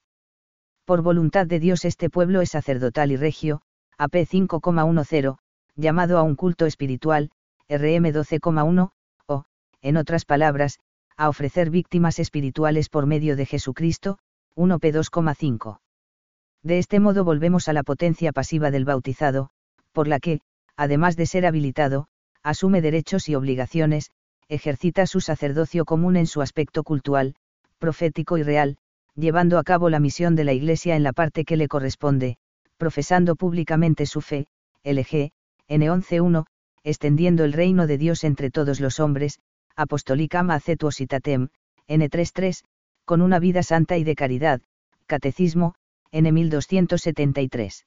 [0.85, 3.62] Por voluntad de Dios este pueblo es sacerdotal y regio,
[3.97, 5.39] AP 5,10,
[5.76, 7.30] llamado a un culto espiritual,
[7.70, 8.91] RM 12,1,
[9.26, 9.45] o,
[9.80, 10.78] en otras palabras,
[11.17, 14.19] a ofrecer víctimas espirituales por medio de Jesucristo,
[14.57, 15.79] 1 P 2,5.
[16.62, 19.51] De este modo volvemos a la potencia pasiva del bautizado,
[19.93, 20.41] por la que,
[20.77, 22.07] además de ser habilitado,
[22.43, 24.11] asume derechos y obligaciones,
[24.49, 27.35] ejercita su sacerdocio común en su aspecto cultural,
[27.79, 28.77] profético y real,
[29.15, 32.37] llevando a cabo la misión de la Iglesia en la parte que le corresponde,
[32.77, 34.47] profesando públicamente su fe,
[34.83, 35.31] LG,
[35.69, 36.45] N11.1,
[36.83, 39.39] extendiendo el reino de Dios entre todos los hombres,
[39.77, 41.49] Apostolicam acetuositatem,
[41.89, 42.62] N33,
[43.05, 44.61] con una vida santa y de caridad,
[45.07, 45.75] Catecismo,
[46.12, 47.85] N1273.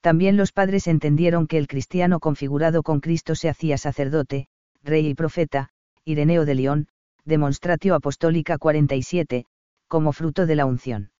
[0.00, 4.48] También los padres entendieron que el cristiano configurado con Cristo se hacía sacerdote,
[4.82, 5.68] rey y profeta,
[6.04, 6.88] Ireneo de León,
[7.24, 9.46] Demonstratio Apostólica 47,
[9.86, 11.10] como fruto de la unción.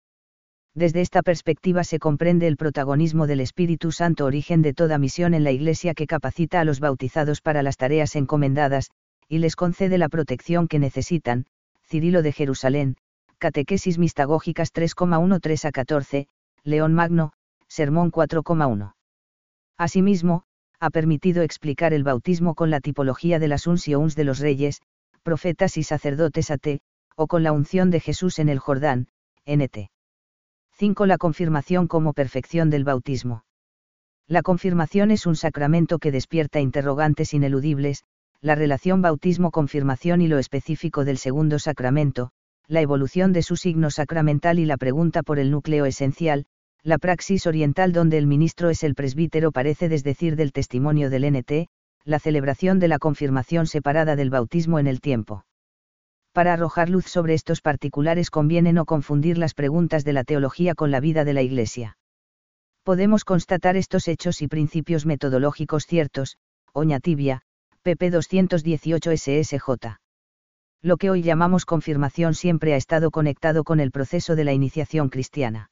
[0.74, 5.44] Desde esta perspectiva se comprende el protagonismo del Espíritu Santo origen de toda misión en
[5.44, 8.90] la Iglesia que capacita a los bautizados para las tareas encomendadas,
[9.32, 11.46] y les concede la protección que necesitan,
[11.86, 12.98] Cirilo de Jerusalén,
[13.38, 16.26] Catequesis Mistagógicas 3,13 a 14,
[16.64, 17.32] León Magno,
[17.66, 18.92] Sermón 4,1.
[19.78, 20.42] Asimismo,
[20.80, 24.82] ha permitido explicar el bautismo con la tipología de las uncions de los reyes,
[25.22, 26.82] profetas y sacerdotes AT,
[27.16, 29.08] o con la unción de Jesús en el Jordán,
[29.46, 29.88] NT.
[30.72, 31.06] 5.
[31.06, 33.46] La confirmación como perfección del bautismo.
[34.28, 38.04] La confirmación es un sacramento que despierta interrogantes ineludibles,
[38.42, 42.32] la relación bautismo-confirmación y lo específico del segundo sacramento,
[42.66, 46.46] la evolución de su signo sacramental y la pregunta por el núcleo esencial,
[46.82, 51.68] la praxis oriental donde el ministro es el presbítero parece desdecir del testimonio del NT,
[52.04, 55.44] la celebración de la confirmación separada del bautismo en el tiempo.
[56.32, 60.90] Para arrojar luz sobre estos particulares conviene no confundir las preguntas de la teología con
[60.90, 61.96] la vida de la Iglesia.
[62.82, 66.38] Podemos constatar estos hechos y principios metodológicos ciertos,
[66.72, 67.42] Oña Tibia,
[67.84, 69.98] pp 218 SSJ.
[70.82, 75.08] Lo que hoy llamamos confirmación siempre ha estado conectado con el proceso de la iniciación
[75.08, 75.70] cristiana.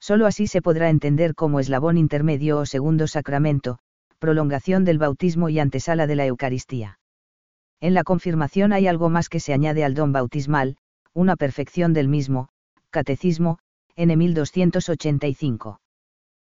[0.00, 3.78] Solo así se podrá entender como eslabón intermedio o segundo sacramento,
[4.18, 6.98] prolongación del bautismo y antesala de la Eucaristía.
[7.80, 10.78] En la confirmación hay algo más que se añade al don bautismal,
[11.14, 12.48] una perfección del mismo,
[12.90, 13.60] Catecismo,
[13.94, 15.80] N 1285.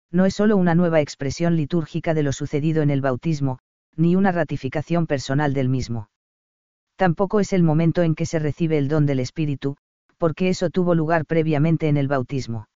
[0.09, 3.59] No es solo una nueva expresión litúrgica de lo sucedido en el bautismo,
[3.95, 6.09] ni una ratificación personal del mismo.
[6.95, 9.77] Tampoco es el momento en que se recibe el don del Espíritu,
[10.17, 12.67] porque eso tuvo lugar previamente en el bautismo.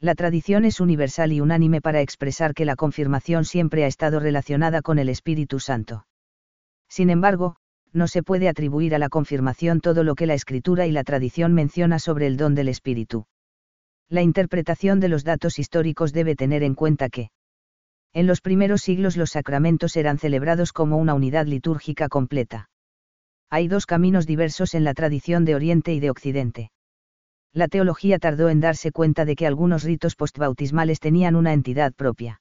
[0.00, 4.80] La tradición es universal y unánime para expresar que la confirmación siempre ha estado relacionada
[4.82, 6.06] con el Espíritu Santo.
[6.88, 7.56] Sin embargo,
[7.92, 11.52] no se puede atribuir a la confirmación todo lo que la Escritura y la tradición
[11.52, 13.26] menciona sobre el don del Espíritu.
[14.08, 17.30] La interpretación de los datos históricos debe tener en cuenta que,
[18.12, 22.70] en los primeros siglos los sacramentos eran celebrados como una unidad litúrgica completa.
[23.50, 26.70] Hay dos caminos diversos en la tradición de Oriente y de Occidente
[27.58, 32.40] la teología tardó en darse cuenta de que algunos ritos postbautismales tenían una entidad propia.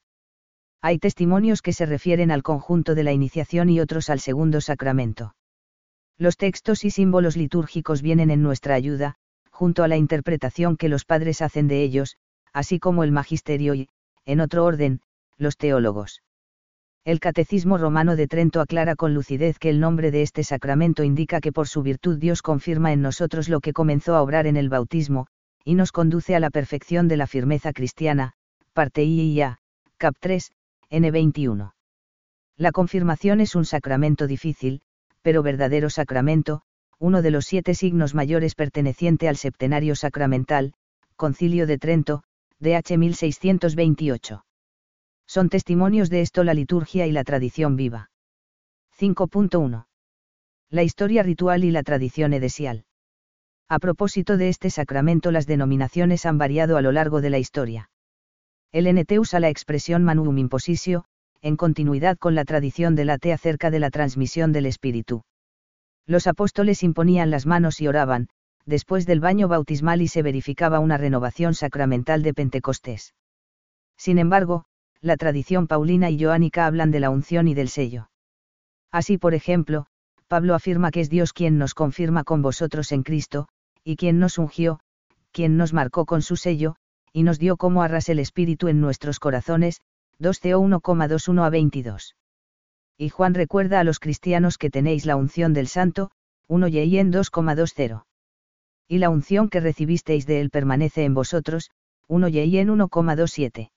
[0.81, 5.35] Hay testimonios que se refieren al conjunto de la iniciación y otros al segundo sacramento.
[6.17, 9.15] Los textos y símbolos litúrgicos vienen en nuestra ayuda,
[9.49, 12.17] junto a la interpretación que los padres hacen de ellos,
[12.53, 13.89] así como el magisterio y,
[14.25, 15.01] en otro orden,
[15.37, 16.21] los teólogos.
[17.05, 21.39] El Catecismo Romano de Trento aclara con lucidez que el nombre de este sacramento indica
[21.39, 24.67] que por su virtud Dios confirma en nosotros lo que comenzó a obrar en el
[24.67, 25.27] bautismo,
[25.63, 28.33] y nos conduce a la perfección de la firmeza cristiana,
[28.73, 29.43] parte I y
[29.97, 30.51] cap 3,
[30.91, 31.73] N21.
[32.57, 34.81] La confirmación es un sacramento difícil,
[35.21, 36.61] pero verdadero sacramento,
[36.99, 40.73] uno de los siete signos mayores perteneciente al septenario sacramental,
[41.15, 42.23] Concilio de Trento,
[42.59, 44.46] DH 1628.
[45.27, 48.09] Son testimonios de esto la liturgia y la tradición viva.
[48.97, 49.85] 5.1.
[50.69, 52.85] La historia ritual y la tradición edesial.
[53.69, 57.89] A propósito de este sacramento las denominaciones han variado a lo largo de la historia.
[58.71, 61.05] El NT usa la expresión manuum impositio,
[61.41, 65.23] en continuidad con la tradición del AT acerca de la transmisión del Espíritu.
[66.05, 68.29] Los apóstoles imponían las manos y oraban,
[68.65, 73.13] después del baño bautismal y se verificaba una renovación sacramental de Pentecostés.
[73.97, 74.65] Sin embargo,
[75.01, 78.09] la tradición paulina y joánica hablan de la unción y del sello.
[78.91, 79.85] Así, por ejemplo,
[80.27, 83.47] Pablo afirma que es Dios quien nos confirma con vosotros en Cristo,
[83.83, 84.79] y quien nos ungió,
[85.31, 86.75] quien nos marcó con su sello,
[87.13, 89.81] y nos dio como arras el Espíritu en nuestros corazones,
[90.19, 92.15] 2 Co 1,21 a 22.
[92.97, 96.11] Y Juan recuerda a los cristianos que tenéis la unción del Santo,
[96.47, 98.03] 1 y en 2,20.
[98.87, 101.69] Y la unción que recibisteis de él permanece en vosotros,
[102.07, 103.69] 1 y en 1,27.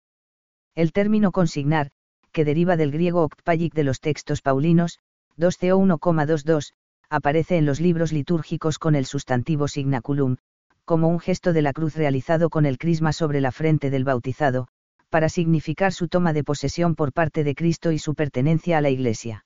[0.76, 1.92] El término consignar,
[2.32, 5.00] que deriva del griego octpagic de los textos paulinos,
[5.38, 6.74] 2co 1,22,
[7.10, 10.38] aparece en los libros litúrgicos con el sustantivo signaculum,
[10.86, 14.68] como un gesto de la cruz realizado con el crisma sobre la frente del bautizado,
[15.10, 18.90] para significar su toma de posesión por parte de Cristo y su pertenencia a la
[18.90, 19.46] Iglesia.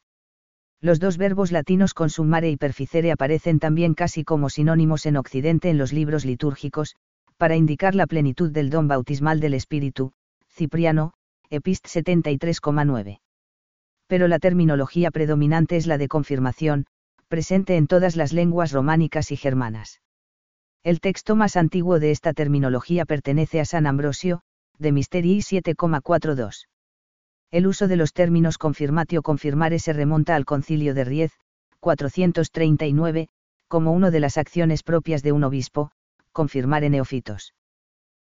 [0.81, 5.77] Los dos verbos latinos consumare y perficere aparecen también casi como sinónimos en Occidente en
[5.77, 6.95] los libros litúrgicos,
[7.37, 10.11] para indicar la plenitud del don bautismal del Espíritu,
[10.53, 11.13] Cipriano,
[11.49, 13.19] Epist 73,9.
[14.07, 16.85] Pero la terminología predominante es la de confirmación,
[17.27, 20.01] presente en todas las lenguas románicas y germanas.
[20.83, 24.41] El texto más antiguo de esta terminología pertenece a San Ambrosio,
[24.77, 26.67] de Misterii 7,42.
[27.49, 31.31] El uso de los términos confirmatio confirmare se remonta al concilio de Riez,
[31.79, 33.29] 439,
[33.67, 35.91] como una de las acciones propias de un obispo,
[36.31, 37.55] confirmar en neofitos.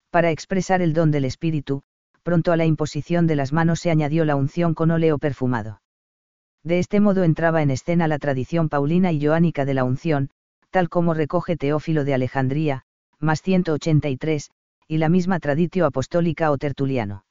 [0.09, 1.84] Para expresar el don del Espíritu,
[2.24, 5.82] pronto a la imposición de las manos se añadió la unción con óleo perfumado.
[6.63, 10.30] De este modo entraba en escena la tradición paulina y joánica de la unción,
[10.71, 12.84] tal como recoge Teófilo de Alejandría,
[13.19, 14.49] más 183,
[14.88, 17.26] y la misma traditio apostólica o tertuliano.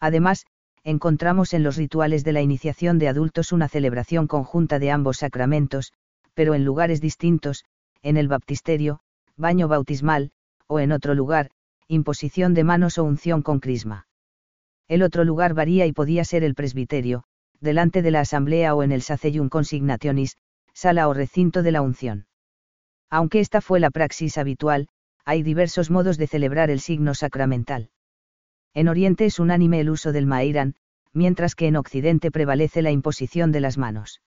[0.00, 0.46] Además,
[0.84, 5.92] encontramos en los rituales de la iniciación de adultos una celebración conjunta de ambos sacramentos,
[6.34, 7.64] pero en lugares distintos,
[8.02, 9.00] en el baptisterio,
[9.36, 10.30] baño bautismal,
[10.66, 11.50] o en otro lugar,
[11.88, 14.06] imposición de manos o unción con crisma.
[14.88, 17.24] El otro lugar varía y podía ser el presbiterio,
[17.60, 20.36] delante de la asamblea o en el sacellum consignationis,
[20.72, 22.26] sala o recinto de la unción.
[23.10, 24.88] Aunque esta fue la praxis habitual,
[25.24, 27.90] hay diversos modos de celebrar el signo sacramental.
[28.74, 30.74] En Oriente es unánime el uso del maíran,
[31.12, 34.20] mientras que en Occidente prevalece la imposición de las manos.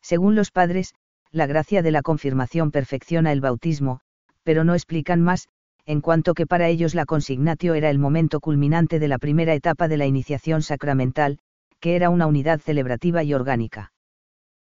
[0.00, 0.94] Según los padres,
[1.30, 4.00] la gracia de la confirmación perfecciona el bautismo,
[4.44, 5.48] pero no explican más,
[5.86, 9.86] en cuanto que para ellos la consignatio era el momento culminante de la primera etapa
[9.88, 11.38] de la iniciación sacramental,
[11.80, 13.92] que era una unidad celebrativa y orgánica.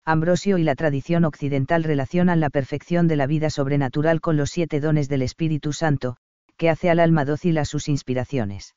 [0.04, 4.78] Ambrosio y la tradición occidental relacionan la perfección de la vida sobrenatural con los siete
[4.78, 6.16] dones del Espíritu Santo,
[6.56, 8.76] que hace al alma dócil a sus inspiraciones.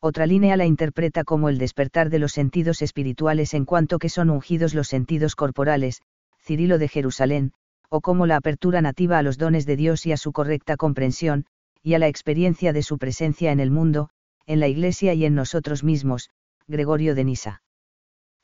[0.00, 4.30] Otra línea la interpreta como el despertar de los sentidos espirituales en cuanto que son
[4.30, 6.00] ungidos los sentidos corporales,
[6.40, 7.52] Cirilo de Jerusalén,
[7.90, 11.44] o como la apertura nativa a los dones de Dios y a su correcta comprensión,
[11.82, 14.10] y a la experiencia de su presencia en el mundo,
[14.46, 16.30] en la Iglesia y en nosotros mismos,
[16.68, 17.62] Gregorio de Nisa.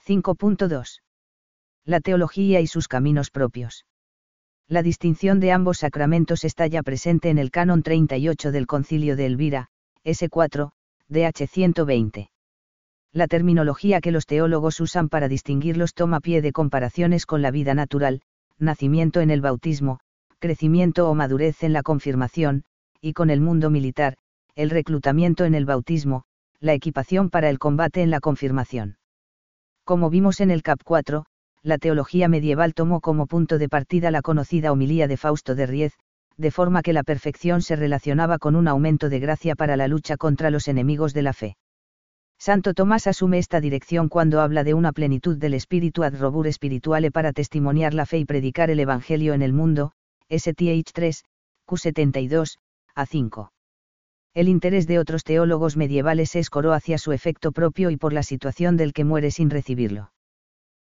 [0.05, 1.01] 5.2.
[1.85, 3.87] La teología y sus caminos propios.
[4.69, 9.27] La distinción de ambos sacramentos está ya presente en el canon 38 del Concilio de
[9.27, 9.69] Elvira,
[10.05, 10.73] S4,
[11.09, 12.31] DH 120.
[13.13, 17.75] La terminología que los teólogos usan para distinguirlos toma pie de comparaciones con la vida
[17.75, 18.23] natural,
[18.59, 20.01] nacimiento en el bautismo,
[20.39, 22.65] crecimiento o madurez en la confirmación,
[23.01, 24.17] y con el mundo militar,
[24.55, 26.25] el reclutamiento en el bautismo,
[26.61, 28.97] la equipación para el combate en la confirmación.
[29.85, 31.27] Como vimos en el CAP 4,
[31.63, 35.93] la teología medieval tomó como punto de partida la conocida homilía de Fausto de Riez,
[36.37, 40.17] de forma que la perfección se relacionaba con un aumento de gracia para la lucha
[40.17, 41.57] contra los enemigos de la fe.
[42.39, 47.11] Santo Tomás asume esta dirección cuando habla de una plenitud del espíritu ad robur spirituale
[47.11, 49.93] para testimoniar la fe y predicar el Evangelio en el mundo,
[50.29, 51.25] STH 3,
[51.67, 52.59] Q72,
[52.95, 53.51] A5
[54.37, 58.23] el interés de otros teólogos medievales se escoró hacia su efecto propio y por la
[58.23, 60.13] situación del que muere sin recibirlo.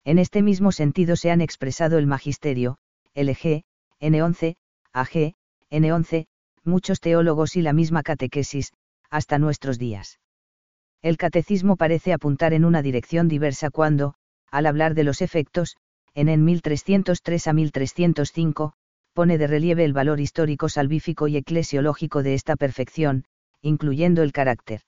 [0.04, 2.78] En este mismo sentido se han expresado el magisterio,
[3.14, 3.62] LG,
[4.00, 4.56] N11,
[4.92, 5.34] AG,
[5.70, 6.26] N11,
[6.64, 8.72] muchos teólogos y la misma catequesis,
[9.10, 10.18] hasta nuestros días.
[11.02, 14.14] El catecismo parece apuntar en una dirección diversa cuando,
[14.50, 15.76] al hablar de los efectos,
[16.14, 18.72] en en 1303 a 1305,
[19.12, 23.24] pone de relieve el valor histórico salvífico y eclesiológico de esta perfección,
[23.62, 24.80] incluyendo el carácter.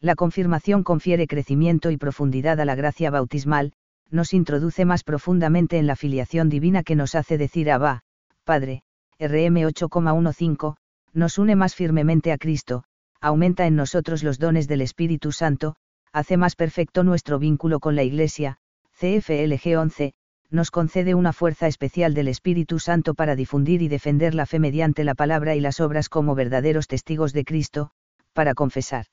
[0.00, 3.72] La confirmación confiere crecimiento y profundidad a la gracia bautismal,
[4.10, 8.02] nos introduce más profundamente en la filiación divina que nos hace decir Abba,
[8.44, 8.82] Padre,
[9.18, 10.76] RM 8,15,
[11.12, 12.84] nos une más firmemente a Cristo,
[13.20, 15.76] aumenta en nosotros los dones del Espíritu Santo,
[16.12, 18.58] hace más perfecto nuestro vínculo con la Iglesia,
[18.98, 20.14] CFLG 11,
[20.50, 25.04] nos concede una fuerza especial del Espíritu Santo para difundir y defender la fe mediante
[25.04, 27.92] la palabra y las obras como verdaderos testigos de Cristo,
[28.32, 29.06] para confesar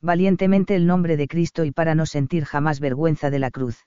[0.00, 3.86] valientemente el nombre de Cristo y para no sentir jamás vergüenza de la cruz.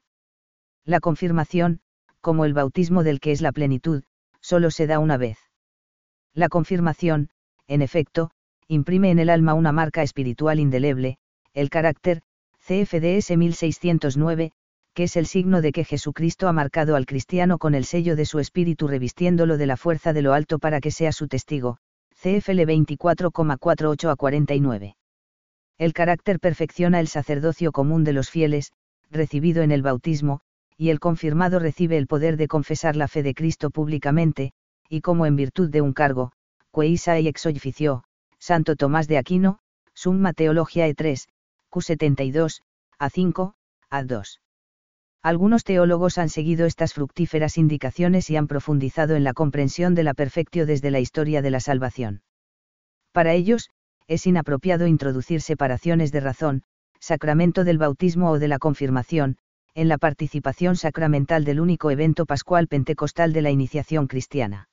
[0.85, 1.81] La confirmación,
[2.21, 4.03] como el bautismo del que es la plenitud,
[4.41, 5.37] solo se da una vez.
[6.33, 7.29] La confirmación,
[7.67, 8.31] en efecto,
[8.67, 11.17] imprime en el alma una marca espiritual indeleble,
[11.53, 12.21] el carácter,
[12.65, 14.51] CFDS 1609,
[14.93, 18.25] que es el signo de que Jesucristo ha marcado al cristiano con el sello de
[18.25, 21.77] su espíritu revistiéndolo de la fuerza de lo alto para que sea su testigo,
[22.21, 24.95] CFL 24,48 a 49.
[25.77, 28.71] El carácter perfecciona el sacerdocio común de los fieles,
[29.09, 30.41] recibido en el bautismo,
[30.77, 34.51] y el confirmado recibe el poder de confesar la fe de Cristo públicamente,
[34.89, 36.31] y como en virtud de un cargo,
[36.71, 38.03] queisa y exoificio,
[38.45, 39.59] Santo Tomás de Aquino,
[39.93, 41.29] Summa Teologiae 3,
[41.71, 42.61] Q72,
[42.99, 43.53] A5,
[43.89, 44.41] A2.
[45.21, 50.13] Algunos teólogos han seguido estas fructíferas indicaciones y han profundizado en la comprensión de la
[50.13, 52.21] perfectio desde la historia de la salvación.
[53.13, 53.69] Para ellos,
[54.07, 56.63] es inapropiado introducir separaciones de razón,
[56.99, 59.37] sacramento del bautismo o de la confirmación,
[59.73, 64.67] en la participación sacramental del único evento pascual pentecostal de la iniciación cristiana.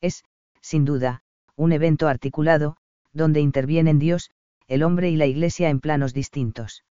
[0.00, 0.22] Es,
[0.60, 1.24] sin duda,
[1.56, 2.76] un evento articulado,
[3.14, 4.30] donde intervienen Dios,
[4.68, 6.84] el hombre y la Iglesia en planos distintos.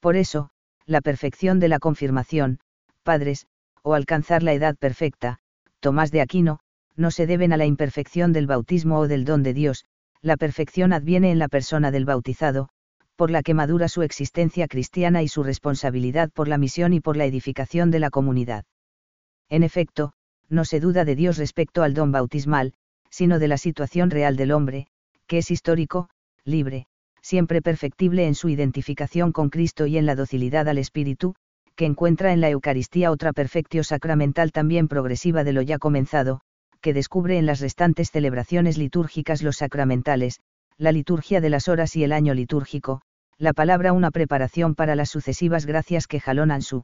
[0.00, 0.50] Por eso,
[0.86, 2.60] la perfección de la confirmación,
[3.02, 3.46] padres,
[3.82, 5.38] o alcanzar la edad perfecta,
[5.80, 6.60] Tomás de Aquino,
[6.96, 9.84] no se deben a la imperfección del bautismo o del don de Dios,
[10.20, 12.68] la perfección adviene en la persona del bautizado,
[13.16, 17.16] por la que madura su existencia cristiana y su responsabilidad por la misión y por
[17.16, 18.64] la edificación de la comunidad.
[19.48, 20.12] En efecto,
[20.48, 22.74] no se duda de Dios respecto al don bautismal,
[23.10, 24.86] sino de la situación real del hombre,
[25.32, 26.10] que es histórico,
[26.44, 26.84] libre,
[27.22, 31.34] siempre perfectible en su identificación con Cristo y en la docilidad al Espíritu,
[31.74, 36.42] que encuentra en la Eucaristía otra perfectio sacramental también progresiva de lo ya comenzado,
[36.82, 40.38] que descubre en las restantes celebraciones litúrgicas los sacramentales,
[40.76, 43.00] la liturgia de las horas y el año litúrgico,
[43.38, 46.82] la palabra una preparación para las sucesivas gracias que jalonan su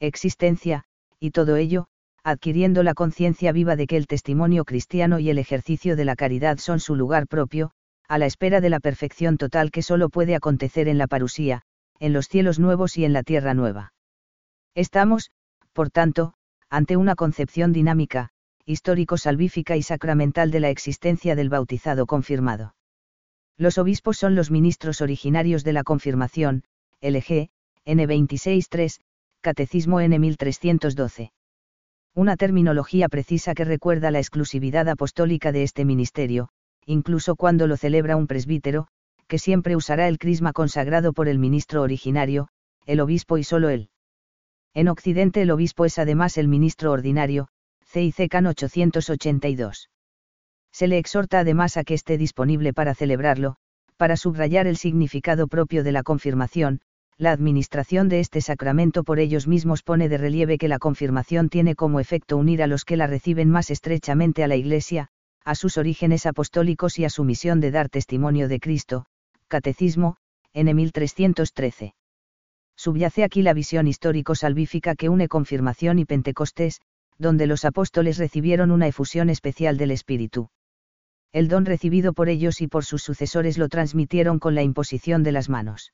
[0.00, 0.84] existencia,
[1.18, 1.86] y todo ello,
[2.24, 6.56] adquiriendo la conciencia viva de que el testimonio cristiano y el ejercicio de la caridad
[6.56, 7.70] son su lugar propio,
[8.08, 11.62] a la espera de la perfección total que solo puede acontecer en la parusía,
[12.00, 13.92] en los cielos nuevos y en la tierra nueva.
[14.74, 15.30] Estamos,
[15.74, 16.34] por tanto,
[16.70, 18.30] ante una concepción dinámica,
[18.64, 22.74] histórico-salvífica y sacramental de la existencia del bautizado confirmado.
[23.58, 26.64] Los obispos son los ministros originarios de la confirmación,
[27.02, 27.50] LG,
[27.84, 29.00] N263,
[29.42, 31.30] Catecismo N1312.
[32.14, 36.48] Una terminología precisa que recuerda la exclusividad apostólica de este ministerio,
[36.86, 38.86] incluso cuando lo celebra un presbítero,
[39.26, 42.48] que siempre usará el crisma consagrado por el ministro originario,
[42.86, 43.88] el obispo y solo él.
[44.74, 47.48] En Occidente el obispo es además el ministro ordinario,
[47.84, 49.88] CIC CAN 882
[50.74, 53.54] se le exhorta además a que esté disponible para celebrarlo,
[53.96, 56.80] para subrayar el significado propio de la confirmación,
[57.16, 61.74] la administración de este sacramento por ellos mismos pone de relieve que la confirmación tiene
[61.74, 65.08] como efecto unir a los que la reciben más estrechamente a la Iglesia,
[65.44, 69.06] a sus orígenes apostólicos y a su misión de dar testimonio de Cristo.
[69.48, 70.16] Catecismo,
[70.52, 71.94] N 1313.
[72.76, 76.80] Subyace aquí la visión histórico-salvífica que une confirmación y Pentecostés,
[77.18, 80.48] donde los apóstoles recibieron una efusión especial del Espíritu
[81.34, 85.32] el don recibido por ellos y por sus sucesores lo transmitieron con la imposición de
[85.32, 85.92] las manos.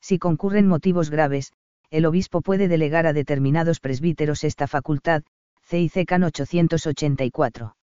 [0.00, 1.52] Si concurren motivos graves,
[1.90, 5.22] el obispo puede delegar a determinados presbíteros esta facultad,
[5.62, 7.76] CIC CAN 884.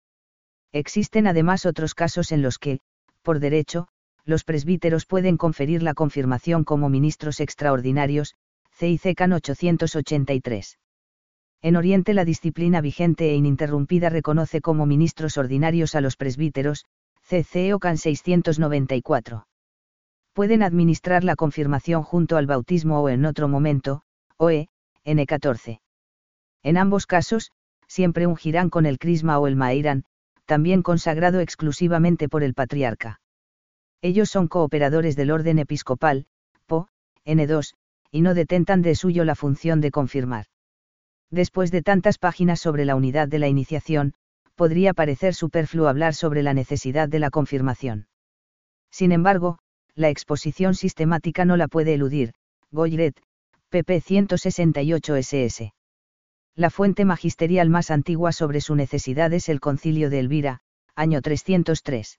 [0.73, 2.81] Existen además otros casos en los que,
[3.23, 3.89] por derecho,
[4.25, 8.35] los presbíteros pueden conferir la confirmación como ministros extraordinarios,
[8.79, 10.79] CIC CAN 883.
[11.63, 16.85] En Oriente la disciplina vigente e ininterrumpida reconoce como ministros ordinarios a los presbíteros,
[17.23, 19.47] CC OCAN 694.
[20.35, 24.03] Pueden administrar la confirmación junto al bautismo o en otro momento,
[24.37, 24.69] OE,
[25.05, 25.81] N14.
[26.65, 27.53] En ambos casos,
[27.87, 30.05] siempre ungirán con el crisma o el maíran,
[30.45, 33.21] también consagrado exclusivamente por el patriarca.
[34.03, 36.27] Ellos son cooperadores del orden episcopal,
[36.67, 36.89] PO,
[37.25, 37.75] N2,
[38.11, 40.47] y no detentan de suyo la función de confirmar.
[41.31, 44.15] Después de tantas páginas sobre la unidad de la iniciación,
[44.57, 48.09] podría parecer superfluo hablar sobre la necesidad de la confirmación.
[48.91, 49.59] Sin embargo,
[49.97, 52.35] la exposición sistemática no la puede eludir,
[52.71, 53.21] Goyret,
[53.71, 55.73] pp 168 ss.
[56.57, 60.61] La fuente magisterial más antigua sobre su necesidad es el Concilio de Elvira,
[60.95, 62.19] año 303.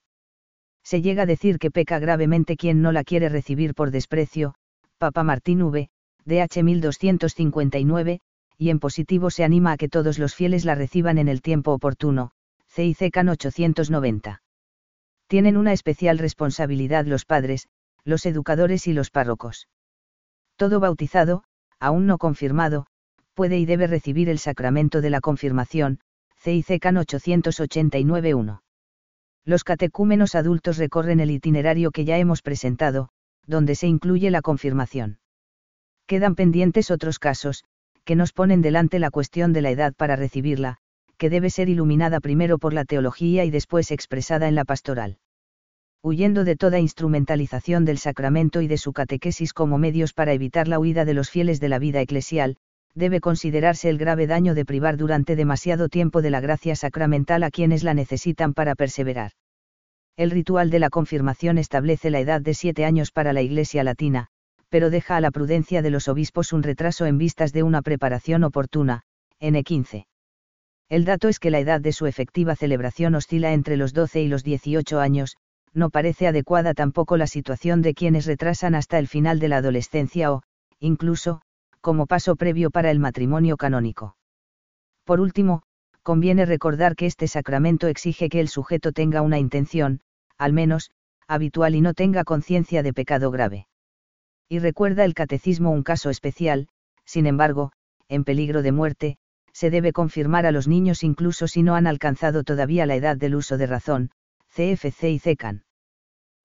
[0.83, 4.55] Se llega a decir que peca gravemente quien no la quiere recibir por desprecio,
[4.97, 5.89] Papa Martín V,
[6.25, 8.19] DH 1259,
[8.57, 11.71] y en positivo se anima a que todos los fieles la reciban en el tiempo
[11.73, 12.31] oportuno,
[12.67, 14.41] CIC CAN 890.
[15.27, 17.67] Tienen una especial responsabilidad los padres,
[18.03, 19.67] los educadores y los párrocos.
[20.55, 21.43] Todo bautizado,
[21.79, 22.85] aún no confirmado,
[23.33, 25.99] puede y debe recibir el sacramento de la confirmación,
[26.37, 28.61] CIC CAN 889.1.
[29.43, 33.09] Los catecúmenos adultos recorren el itinerario que ya hemos presentado,
[33.45, 35.19] donde se incluye la confirmación.
[36.07, 37.63] Quedan pendientes otros casos,
[38.03, 40.77] que nos ponen delante la cuestión de la edad para recibirla,
[41.17, 45.17] que debe ser iluminada primero por la teología y después expresada en la pastoral.
[46.01, 50.79] Huyendo de toda instrumentalización del sacramento y de su catequesis como medios para evitar la
[50.79, 52.57] huida de los fieles de la vida eclesial,
[52.93, 57.51] debe considerarse el grave daño de privar durante demasiado tiempo de la gracia sacramental a
[57.51, 59.31] quienes la necesitan para perseverar.
[60.17, 64.27] El ritual de la confirmación establece la edad de siete años para la Iglesia latina,
[64.69, 68.43] pero deja a la prudencia de los obispos un retraso en vistas de una preparación
[68.43, 69.01] oportuna,
[69.41, 70.05] N15.
[70.89, 74.27] El dato es que la edad de su efectiva celebración oscila entre los 12 y
[74.27, 75.37] los 18 años,
[75.73, 80.31] no parece adecuada tampoco la situación de quienes retrasan hasta el final de la adolescencia
[80.31, 80.43] o,
[80.79, 81.41] incluso,
[81.81, 84.15] como paso previo para el matrimonio canónico.
[85.03, 85.63] Por último,
[86.03, 90.01] conviene recordar que este sacramento exige que el sujeto tenga una intención,
[90.37, 90.91] al menos,
[91.27, 93.67] habitual y no tenga conciencia de pecado grave
[94.47, 96.67] y recuerda el catecismo un caso especial,
[97.03, 97.71] sin embargo,
[98.07, 99.17] en peligro de muerte,
[99.55, 103.35] se debe confirmar a los niños incluso si no han alcanzado todavía la edad del
[103.35, 104.11] uso de razón,
[104.53, 105.63] CFC y CECAN.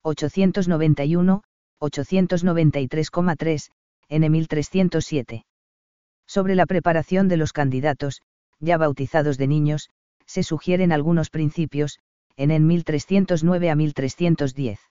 [0.01, 1.43] 891,
[1.81, 3.69] 893,3,
[4.07, 5.45] N 1307.
[6.25, 8.21] Sobre la preparación de los candidatos,
[8.61, 9.89] ya bautizados de niños,
[10.25, 11.99] se sugieren algunos principios,
[12.37, 14.90] en en 1309 a 1310.